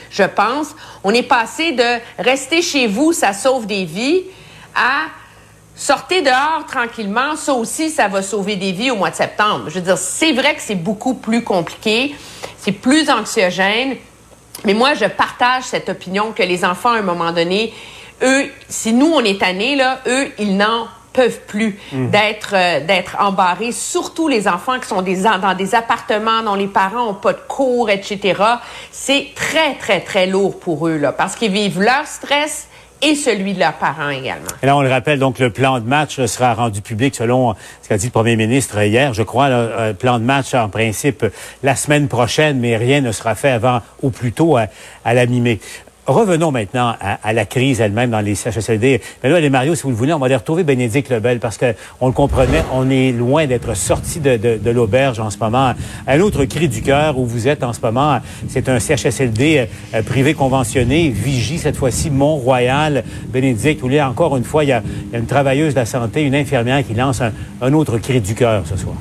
je 0.09 0.23
pense. 0.23 0.75
On 1.03 1.11
est 1.11 1.23
passé 1.23 1.73
de 1.73 1.99
rester 2.17 2.61
chez 2.61 2.87
vous, 2.87 3.13
ça 3.13 3.33
sauve 3.33 3.67
des 3.67 3.85
vies, 3.85 4.23
à 4.73 5.07
sortez 5.75 6.21
dehors 6.21 6.65
tranquillement, 6.67 7.35
ça 7.35 7.53
aussi, 7.53 7.89
ça 7.89 8.07
va 8.07 8.21
sauver 8.21 8.55
des 8.55 8.71
vies 8.71 8.91
au 8.91 8.95
mois 8.95 9.11
de 9.11 9.15
septembre. 9.15 9.65
Je 9.67 9.75
veux 9.75 9.81
dire, 9.81 9.97
c'est 9.97 10.31
vrai 10.31 10.55
que 10.55 10.61
c'est 10.61 10.75
beaucoup 10.75 11.13
plus 11.13 11.43
compliqué, 11.43 12.15
c'est 12.57 12.71
plus 12.71 13.09
anxiogène, 13.09 13.97
mais 14.63 14.73
moi, 14.73 14.93
je 14.93 15.05
partage 15.05 15.63
cette 15.63 15.89
opinion 15.89 16.31
que 16.31 16.43
les 16.43 16.63
enfants, 16.63 16.91
à 16.91 16.99
un 16.99 17.01
moment 17.01 17.31
donné, 17.31 17.73
eux, 18.23 18.45
si 18.69 18.93
nous, 18.93 19.11
on 19.13 19.21
est 19.21 19.39
tannés, 19.39 19.75
là, 19.75 19.99
eux, 20.07 20.31
ils 20.39 20.55
n'en 20.55 20.87
peuvent 21.15 21.41
plus 21.47 21.79
mhm. 21.93 22.09
d'être 22.09 22.53
euh, 22.53 22.85
d'être 22.85 23.15
embarrés, 23.19 23.71
surtout 23.71 24.27
les 24.27 24.47
enfants 24.47 24.79
qui 24.79 24.87
sont 24.87 25.01
des, 25.01 25.23
dans 25.23 25.55
des 25.55 25.73
appartements 25.73 26.43
dont 26.43 26.55
les 26.55 26.67
parents 26.67 27.07
ont 27.09 27.13
pas 27.13 27.33
de 27.33 27.39
cours, 27.47 27.89
etc. 27.89 28.41
C'est 28.91 29.29
très, 29.33 29.75
très, 29.75 30.01
très 30.01 30.27
lourd 30.27 30.59
pour 30.59 30.87
eux, 30.87 30.97
là, 30.97 31.13
parce 31.13 31.35
qu'ils 31.35 31.51
vivent 31.51 31.81
leur 31.81 32.05
stress, 32.05 32.67
et 33.05 33.15
celui 33.15 33.53
de 33.53 33.59
leurs 33.59 33.73
parents 33.73 34.09
également. 34.09 34.47
On 34.63 34.81
le 34.81 34.89
rappelle, 34.89 35.19
donc 35.19 35.37
le 35.37 35.51
plan 35.51 35.79
de 35.79 35.87
match 35.87 36.23
sera 36.25 36.55
rendu 36.55 36.81
public 36.81 37.13
selon 37.13 37.53
ce 37.83 37.87
qu'a 37.87 37.97
dit 37.97 38.07
le 38.07 38.11
premier 38.11 38.35
ministre 38.35 38.81
hier. 38.81 39.13
Je 39.13 39.21
crois, 39.21 39.49
le 39.49 39.55
euh, 39.55 39.93
plan 39.93 40.17
de 40.17 40.23
match 40.23 40.55
en 40.55 40.69
principe 40.69 41.23
la 41.61 41.75
semaine 41.75 42.07
prochaine, 42.07 42.59
mais 42.59 42.77
rien 42.77 43.01
ne 43.01 43.11
sera 43.11 43.35
fait 43.35 43.51
avant 43.51 43.81
ou 44.01 44.09
plus 44.09 44.31
tôt 44.31 44.57
à, 44.57 44.67
à 45.03 45.13
la 45.13 45.27
mi-mai. 45.27 45.59
Revenons 46.07 46.51
maintenant 46.51 46.93
à, 46.99 47.33
la 47.33 47.45
crise 47.45 47.81
elle-même 47.81 48.11
dans 48.11 48.19
les 48.19 48.35
CHSLD. 48.35 49.01
Mais 49.23 49.29
là, 49.29 49.39
les 49.39 49.49
Mario, 49.49 49.73
si 49.73 49.83
vous 49.83 49.89
le 49.89 49.95
voulez, 49.95 50.13
on 50.13 50.19
va 50.19 50.27
aller 50.27 50.35
retrouver 50.35 50.63
Bénédicte 50.63 51.09
Lebel 51.09 51.39
parce 51.39 51.57
que 51.57 51.73
on 51.99 52.07
le 52.07 52.13
comprenait, 52.13 52.63
on 52.73 52.91
est 52.91 53.11
loin 53.11 53.47
d'être 53.47 53.75
sorti 53.75 54.19
de, 54.19 54.69
l'auberge 54.69 55.19
en 55.19 55.31
ce 55.31 55.39
moment. 55.39 55.73
Un 56.07 56.19
autre 56.19 56.45
cri 56.45 56.67
du 56.67 56.83
cœur 56.83 57.17
où 57.17 57.25
vous 57.25 57.47
êtes 57.47 57.63
en 57.63 57.73
ce 57.73 57.81
moment, 57.81 58.19
c'est 58.47 58.69
un 58.69 58.79
CHSLD 58.79 59.67
euh, 59.95 60.03
privé 60.03 60.35
conventionné, 60.35 61.09
Vigie 61.09 61.57
cette 61.57 61.77
fois-ci 61.77 62.11
Mont-Royal. 62.11 63.03
Bénédicte, 63.29 63.81
voulez 63.81 64.01
encore 64.01 64.37
une 64.37 64.43
fois, 64.43 64.63
il 64.63 64.69
y, 64.69 64.73
a, 64.73 64.83
une 65.11 65.25
travailleuse 65.25 65.73
de 65.73 65.79
la 65.79 65.85
santé, 65.87 66.21
une 66.21 66.35
infirmière 66.35 66.85
qui 66.85 66.93
lance 66.93 67.21
un 67.61 67.73
autre 67.73 67.97
cri 67.97 68.21
du 68.21 68.35
cœur 68.35 68.63
ce 68.67 68.77
soir 68.77 68.95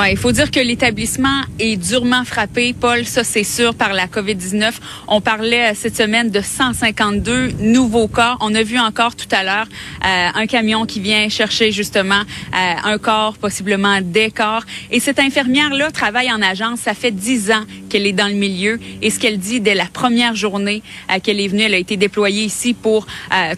il 0.00 0.16
faut 0.16 0.32
dire 0.32 0.50
que 0.50 0.58
l'établissement 0.58 1.42
est 1.58 1.76
durement 1.76 2.24
frappé, 2.24 2.72
Paul, 2.72 3.04
ça 3.04 3.24
c'est 3.24 3.44
sûr, 3.44 3.74
par 3.74 3.92
la 3.92 4.06
COVID-19. 4.06 4.72
On 5.06 5.20
parlait 5.20 5.70
euh, 5.70 5.74
cette 5.74 5.96
semaine 5.96 6.30
de 6.30 6.40
152 6.40 7.52
nouveaux 7.60 8.08
corps. 8.08 8.38
On 8.40 8.54
a 8.54 8.62
vu 8.62 8.78
encore 8.78 9.14
tout 9.14 9.28
à 9.30 9.44
l'heure 9.44 9.66
euh, 10.04 10.28
un 10.34 10.46
camion 10.46 10.86
qui 10.86 11.00
vient 11.00 11.28
chercher 11.28 11.72
justement 11.72 12.20
euh, 12.20 12.74
un 12.84 12.98
corps, 12.98 13.36
possiblement 13.36 14.00
des 14.02 14.30
corps. 14.30 14.64
Et 14.90 14.98
cette 14.98 15.18
infirmière-là 15.18 15.90
travaille 15.90 16.32
en 16.32 16.42
agence. 16.42 16.80
Ça 16.80 16.94
fait 16.94 17.12
dix 17.12 17.50
ans 17.50 17.64
qu'elle 17.88 18.06
est 18.06 18.12
dans 18.12 18.28
le 18.28 18.34
milieu. 18.34 18.80
Et 19.02 19.10
ce 19.10 19.20
qu'elle 19.20 19.38
dit 19.38 19.60
dès 19.60 19.74
la 19.74 19.86
première 19.86 20.34
journée 20.34 20.82
qu'elle 21.22 21.40
est 21.40 21.48
venue, 21.48 21.62
elle 21.62 21.74
a 21.74 21.78
été 21.78 21.96
déployée 21.96 22.44
ici 22.44 22.74
pour 22.74 23.06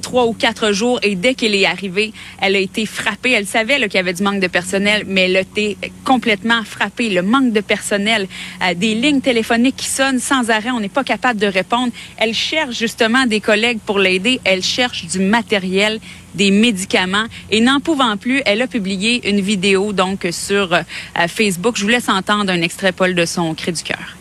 trois 0.03 0.27
ou 0.27 0.33
quatre 0.33 0.73
jours. 0.73 0.99
Et 1.03 1.15
dès 1.15 1.35
qu'elle 1.35 1.55
est 1.55 1.67
arrivée, 1.67 2.13
elle 2.41 2.57
a 2.57 2.59
été 2.59 2.87
frappée. 2.87 3.31
Elle 3.31 3.47
savait 3.47 3.77
qu'il 3.77 3.95
y 3.95 3.99
avait 3.99 4.13
du 4.13 4.23
manque 4.23 4.41
de 4.41 4.49
personnel, 4.49 5.05
mais 5.07 5.23
elle 5.23 5.37
était 5.37 5.77
complètement 6.05 6.24
complètement 6.25 6.65
frappé. 6.65 7.11
Le 7.11 7.21
manque 7.21 7.53
de 7.53 7.61
personnel, 7.61 8.27
euh, 8.63 8.73
des 8.73 8.95
lignes 8.95 9.21
téléphoniques 9.21 9.77
qui 9.77 9.89
sonnent 9.89 10.21
sans 10.21 10.49
arrêt, 10.49 10.71
on 10.71 10.81
n'est 10.81 10.89
pas 10.89 11.05
capable 11.05 11.39
de 11.39 11.47
répondre. 11.47 11.93
Elle 12.17 12.33
cherche 12.33 12.79
justement 12.79 13.27
des 13.27 13.41
collègues 13.41 13.79
pour 13.85 13.99
l'aider. 13.99 14.41
Elle 14.45 14.63
cherche 14.63 15.05
du 15.05 15.19
matériel 15.19 16.01
des 16.35 16.51
médicaments 16.51 17.27
et 17.51 17.61
n'en 17.61 17.79
pouvant 17.79 18.17
plus, 18.17 18.41
elle 18.47 18.63
a 18.63 18.67
publié 18.67 19.29
une 19.29 19.41
vidéo 19.41 19.93
donc 19.93 20.27
sur 20.31 20.73
euh, 20.73 20.83
Facebook. 21.29 21.77
Je 21.77 21.83
vous 21.83 21.91
laisse 21.91 22.09
entendre 22.09 22.51
un 22.51 22.63
extrait, 22.63 22.93
Paul, 22.93 23.15
de 23.15 23.27
son 23.27 23.55
cri 23.55 23.73
du 23.73 23.83
cœur. 23.83 24.17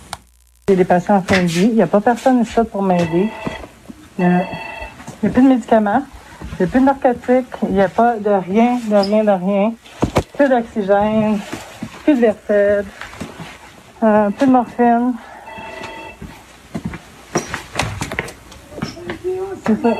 J'ai 0.67 0.75
des 0.75 0.83
patients 0.83 1.15
en 1.15 1.21
fin 1.21 1.41
de 1.41 1.47
vie. 1.47 1.69
Il 1.69 1.75
n'y 1.75 1.81
a 1.81 1.87
pas 1.87 2.01
personne 2.01 2.41
ici 2.41 2.59
pour 2.69 2.83
m'aider. 2.83 3.29
Il 4.19 4.25
n'y 4.25 4.31
a, 5.29 5.29
plus 5.31 5.41
de 5.41 5.47
médicaments. 5.47 6.03
Il 6.59 6.63
n'y 6.63 6.65
a 6.65 6.67
plus 6.67 6.79
de 6.81 6.85
narcotiques. 6.85 7.55
Il 7.63 7.75
n'y 7.75 7.81
a 7.81 7.87
pas 7.87 8.17
de 8.17 8.29
rien, 8.29 8.79
de 8.89 8.95
rien, 8.95 9.23
de 9.23 9.45
rien. 9.45 9.73
Plus 10.35 10.49
d'oxygène 10.49 11.39
plus 12.03 12.15
de 12.15 12.19
Versed, 12.19 12.85
un 14.01 14.31
peu 14.31 14.45
de 14.45 14.51
morphine. 14.51 15.13
C'est 19.65 19.81
ça. 19.81 19.93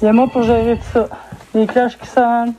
Il 0.00 0.04
y 0.04 0.08
a 0.08 0.12
moi 0.12 0.26
pour 0.28 0.42
gérer 0.42 0.76
tout 0.76 0.92
ça. 0.92 1.08
Les 1.54 1.66
cloches 1.66 1.96
qui 1.96 2.06
sonnent. 2.06 2.54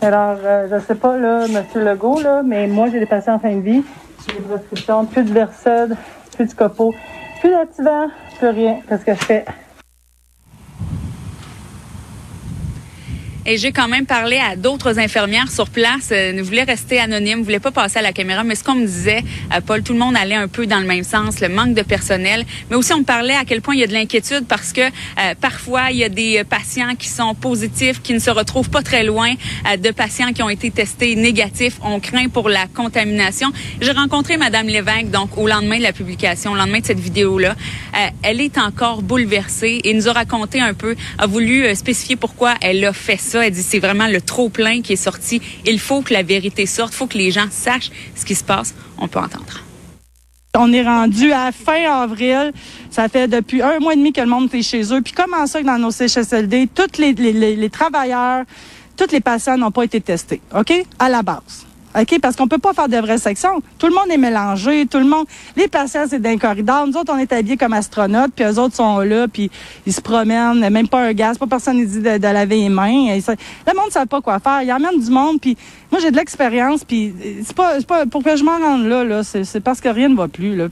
Alors, 0.00 0.38
euh, 0.44 0.68
je 0.70 0.84
sais 0.84 0.94
pas, 0.94 1.16
là, 1.16 1.46
M. 1.46 1.64
Legault, 1.74 2.20
là, 2.20 2.42
mais 2.44 2.66
moi, 2.66 2.88
j'ai 2.90 2.98
des 2.98 3.06
patients 3.06 3.34
en 3.34 3.38
fin 3.38 3.54
de 3.54 3.60
vie. 3.60 3.84
J'ai 4.26 4.36
des 4.36 4.42
prescriptions, 4.42 5.04
plus 5.04 5.24
de 5.24 5.32
Versed, 5.32 5.96
plus 6.36 6.46
de 6.46 6.54
copeaux, 6.54 6.94
plus 7.40 7.50
d'activant, 7.50 8.08
plus 8.38 8.48
rien. 8.48 8.80
Qu'est-ce 8.88 9.04
que 9.04 9.14
je 9.14 9.24
fais? 9.24 9.44
Et 13.44 13.58
j'ai 13.58 13.72
quand 13.72 13.88
même 13.88 14.06
parlé 14.06 14.38
à 14.38 14.54
d'autres 14.54 15.00
infirmières 15.00 15.50
sur 15.50 15.68
place, 15.68 16.10
euh, 16.12 16.32
ne 16.32 16.42
voulaient 16.42 16.62
rester 16.62 17.00
anonymes, 17.00 17.40
ne 17.40 17.44
voulaient 17.44 17.58
pas 17.58 17.72
passer 17.72 17.98
à 17.98 18.02
la 18.02 18.12
caméra. 18.12 18.44
Mais 18.44 18.54
ce 18.54 18.62
qu'on 18.62 18.76
me 18.76 18.86
disait, 18.86 19.24
euh, 19.52 19.60
Paul, 19.60 19.82
tout 19.82 19.94
le 19.94 19.98
monde 19.98 20.14
allait 20.16 20.36
un 20.36 20.46
peu 20.46 20.64
dans 20.64 20.78
le 20.78 20.86
même 20.86 21.02
sens, 21.02 21.40
le 21.40 21.48
manque 21.48 21.74
de 21.74 21.82
personnel. 21.82 22.44
Mais 22.70 22.76
aussi, 22.76 22.92
on 22.92 22.98
me 22.98 23.04
parlait 23.04 23.34
à 23.34 23.44
quel 23.44 23.60
point 23.60 23.74
il 23.74 23.80
y 23.80 23.82
a 23.82 23.88
de 23.88 23.92
l'inquiétude 23.92 24.46
parce 24.46 24.72
que 24.72 24.82
euh, 24.82 25.34
parfois, 25.40 25.90
il 25.90 25.96
y 25.96 26.04
a 26.04 26.08
des 26.08 26.44
patients 26.44 26.94
qui 26.96 27.08
sont 27.08 27.34
positifs, 27.34 28.00
qui 28.00 28.14
ne 28.14 28.20
se 28.20 28.30
retrouvent 28.30 28.70
pas 28.70 28.82
très 28.82 29.02
loin 29.02 29.30
de 29.76 29.90
patients 29.90 30.32
qui 30.32 30.42
ont 30.42 30.50
été 30.50 30.70
testés 30.70 31.16
négatifs. 31.16 31.78
On 31.82 31.98
craint 31.98 32.28
pour 32.28 32.48
la 32.48 32.66
contamination. 32.68 33.50
J'ai 33.80 33.90
rencontré 33.90 34.36
Madame 34.36 34.68
Lévesque, 34.68 35.10
donc 35.10 35.36
au 35.36 35.48
lendemain 35.48 35.78
de 35.78 35.82
la 35.82 35.92
publication, 35.92 36.52
au 36.52 36.54
lendemain 36.54 36.78
de 36.78 36.86
cette 36.86 37.00
vidéo-là. 37.00 37.56
elle 38.22 38.40
est 38.40 38.58
encore 38.58 39.02
bouleversée 39.02 39.80
et 39.82 39.94
nous 39.94 40.08
a 40.08 40.12
raconté 40.12 40.60
un 40.60 40.74
peu, 40.74 40.94
a 41.18 41.26
voulu 41.26 41.74
spécifier 41.74 42.16
pourquoi 42.16 42.54
elle 42.60 42.84
a 42.84 42.92
fait 42.92 43.16
ça 43.16 43.31
elle 43.40 43.52
dit 43.52 43.62
c'est 43.62 43.78
vraiment 43.78 44.06
le 44.06 44.20
trop 44.20 44.48
plein 44.48 44.82
qui 44.82 44.92
est 44.94 44.96
sorti. 44.96 45.40
Il 45.66 45.78
faut 45.78 46.02
que 46.02 46.12
la 46.12 46.22
vérité 46.22 46.66
sorte. 46.66 46.92
Il 46.92 46.96
faut 46.96 47.06
que 47.06 47.18
les 47.18 47.30
gens 47.30 47.46
sachent 47.50 47.90
ce 48.14 48.24
qui 48.24 48.34
se 48.34 48.44
passe. 48.44 48.74
On 48.98 49.08
peut 49.08 49.18
entendre. 49.18 49.60
On 50.54 50.70
est 50.72 50.82
rendu 50.82 51.32
à 51.32 51.50
fin 51.50 51.90
avril. 51.90 52.52
Ça 52.90 53.08
fait 53.08 53.26
depuis 53.26 53.62
un 53.62 53.78
mois 53.78 53.94
et 53.94 53.96
demi 53.96 54.12
que 54.12 54.20
le 54.20 54.26
monde 54.26 54.54
est 54.54 54.62
chez 54.62 54.92
eux. 54.92 55.00
Puis 55.00 55.14
comment 55.14 55.46
ça 55.46 55.60
que 55.60 55.66
dans 55.66 55.78
nos 55.78 55.90
CHSLD, 55.90 56.68
tous 56.74 56.98
les, 56.98 57.12
les 57.12 57.70
travailleurs, 57.70 58.44
tous 58.96 59.10
les 59.12 59.20
patients 59.20 59.56
n'ont 59.56 59.70
pas 59.70 59.84
été 59.84 60.00
testés, 60.00 60.42
OK? 60.54 60.72
À 60.98 61.08
la 61.08 61.22
base. 61.22 61.66
OK? 61.98 62.18
Parce 62.20 62.36
qu'on 62.36 62.48
peut 62.48 62.58
pas 62.58 62.72
faire 62.72 62.88
de 62.88 62.96
vraies 62.96 63.18
sections. 63.18 63.62
Tout 63.78 63.86
le 63.86 63.94
monde 63.94 64.10
est 64.10 64.18
mélangé, 64.18 64.86
tout 64.86 64.98
le 64.98 65.04
monde. 65.04 65.26
Les 65.56 65.68
patients, 65.68 66.04
c'est 66.08 66.20
d'un 66.20 66.38
corridor. 66.38 66.86
Nous 66.86 66.96
autres, 66.96 67.12
on 67.14 67.18
est 67.18 67.32
habillés 67.32 67.56
comme 67.56 67.72
astronautes, 67.72 68.32
puis 68.34 68.44
eux 68.44 68.58
autres 68.58 68.76
sont 68.76 69.00
là, 69.00 69.28
puis 69.28 69.50
ils 69.86 69.92
se 69.92 70.00
promènent, 70.00 70.68
même 70.70 70.88
pas 70.88 71.02
un 71.02 71.12
gaz, 71.12 71.38
pas 71.38 71.46
personne 71.46 71.78
ne 71.78 71.84
dit 71.84 72.00
de, 72.00 72.18
laver 72.22 72.56
les 72.56 72.68
mains. 72.68 73.16
le 73.16 73.74
monde 73.74 73.86
ne 73.86 73.92
sait 73.92 74.06
pas 74.06 74.20
quoi 74.20 74.38
faire. 74.38 74.62
Il 74.62 74.72
emmène 74.72 75.00
du 75.00 75.10
monde, 75.10 75.40
puis 75.40 75.56
moi, 75.90 76.00
j'ai 76.00 76.10
de 76.10 76.16
l'expérience, 76.16 76.84
puis 76.84 77.14
c'est 77.44 77.56
pas, 77.56 77.80
pas 77.82 78.06
pour 78.06 78.22
que 78.22 78.36
je 78.36 78.44
m'en 78.44 78.58
rende 78.58 78.86
là, 78.86 79.04
là 79.04 79.22
c'est 79.22 79.60
parce 79.60 79.80
que 79.80 79.88
rien 79.88 80.08
ne 80.08 80.16
va 80.16 80.28
plus, 80.28 80.56
là. 80.56 80.68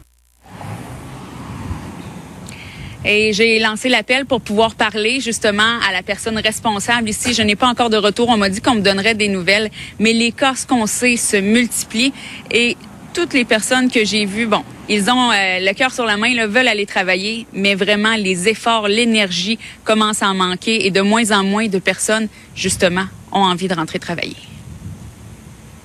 Et 3.04 3.32
j'ai 3.32 3.58
lancé 3.58 3.88
l'appel 3.88 4.26
pour 4.26 4.40
pouvoir 4.42 4.74
parler 4.74 5.20
justement 5.20 5.78
à 5.88 5.92
la 5.92 6.02
personne 6.02 6.38
responsable 6.38 7.08
ici. 7.08 7.32
Je 7.32 7.42
n'ai 7.42 7.56
pas 7.56 7.66
encore 7.66 7.88
de 7.88 7.96
retour. 7.96 8.28
On 8.28 8.36
m'a 8.36 8.50
dit 8.50 8.60
qu'on 8.60 8.74
me 8.74 8.82
donnerait 8.82 9.14
des 9.14 9.28
nouvelles, 9.28 9.70
mais 9.98 10.12
les 10.12 10.32
cas, 10.32 10.54
ce 10.54 10.66
qu'on 10.66 10.86
sait, 10.86 11.16
se 11.16 11.38
multiplient 11.38 12.12
et 12.50 12.76
toutes 13.14 13.32
les 13.32 13.44
personnes 13.44 13.90
que 13.90 14.04
j'ai 14.04 14.24
vues, 14.24 14.46
bon, 14.46 14.62
ils 14.88 15.10
ont 15.10 15.30
euh, 15.30 15.58
le 15.60 15.72
cœur 15.72 15.92
sur 15.92 16.04
la 16.04 16.16
main, 16.16 16.28
ils 16.28 16.40
veulent 16.42 16.68
aller 16.68 16.86
travailler, 16.86 17.46
mais 17.52 17.74
vraiment 17.74 18.14
les 18.16 18.48
efforts, 18.48 18.86
l'énergie 18.86 19.58
commencent 19.84 20.22
à 20.22 20.28
en 20.28 20.34
manquer 20.34 20.86
et 20.86 20.90
de 20.90 21.00
moins 21.00 21.30
en 21.32 21.42
moins 21.42 21.66
de 21.68 21.78
personnes, 21.78 22.28
justement, 22.54 23.06
ont 23.32 23.42
envie 23.42 23.66
de 23.66 23.74
rentrer 23.74 23.98
travailler. 23.98 24.36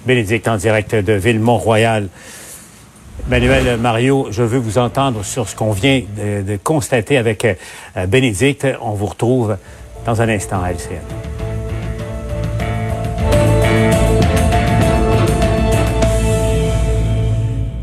Bénédicte 0.06 0.48
en 0.48 0.58
direct 0.58 0.94
de 0.94 1.14
Ville-Mont-Royal. 1.14 2.10
Manuel 3.28 3.78
Mario, 3.78 4.28
je 4.30 4.44
veux 4.44 4.60
vous 4.60 4.78
entendre 4.78 5.26
sur 5.26 5.50
ce 5.50 5.56
qu'on 5.56 5.72
vient 5.72 6.04
de, 6.16 6.58
constater 6.64 7.18
avec 7.18 7.44
euh, 7.44 8.06
Bénédicte. 8.06 8.68
On 8.82 8.92
vous 8.92 9.08
retrouve 9.08 9.58
dans 10.06 10.22
un 10.22 10.30
instant 10.30 10.62
à 10.62 10.72
LCN. 10.72 11.35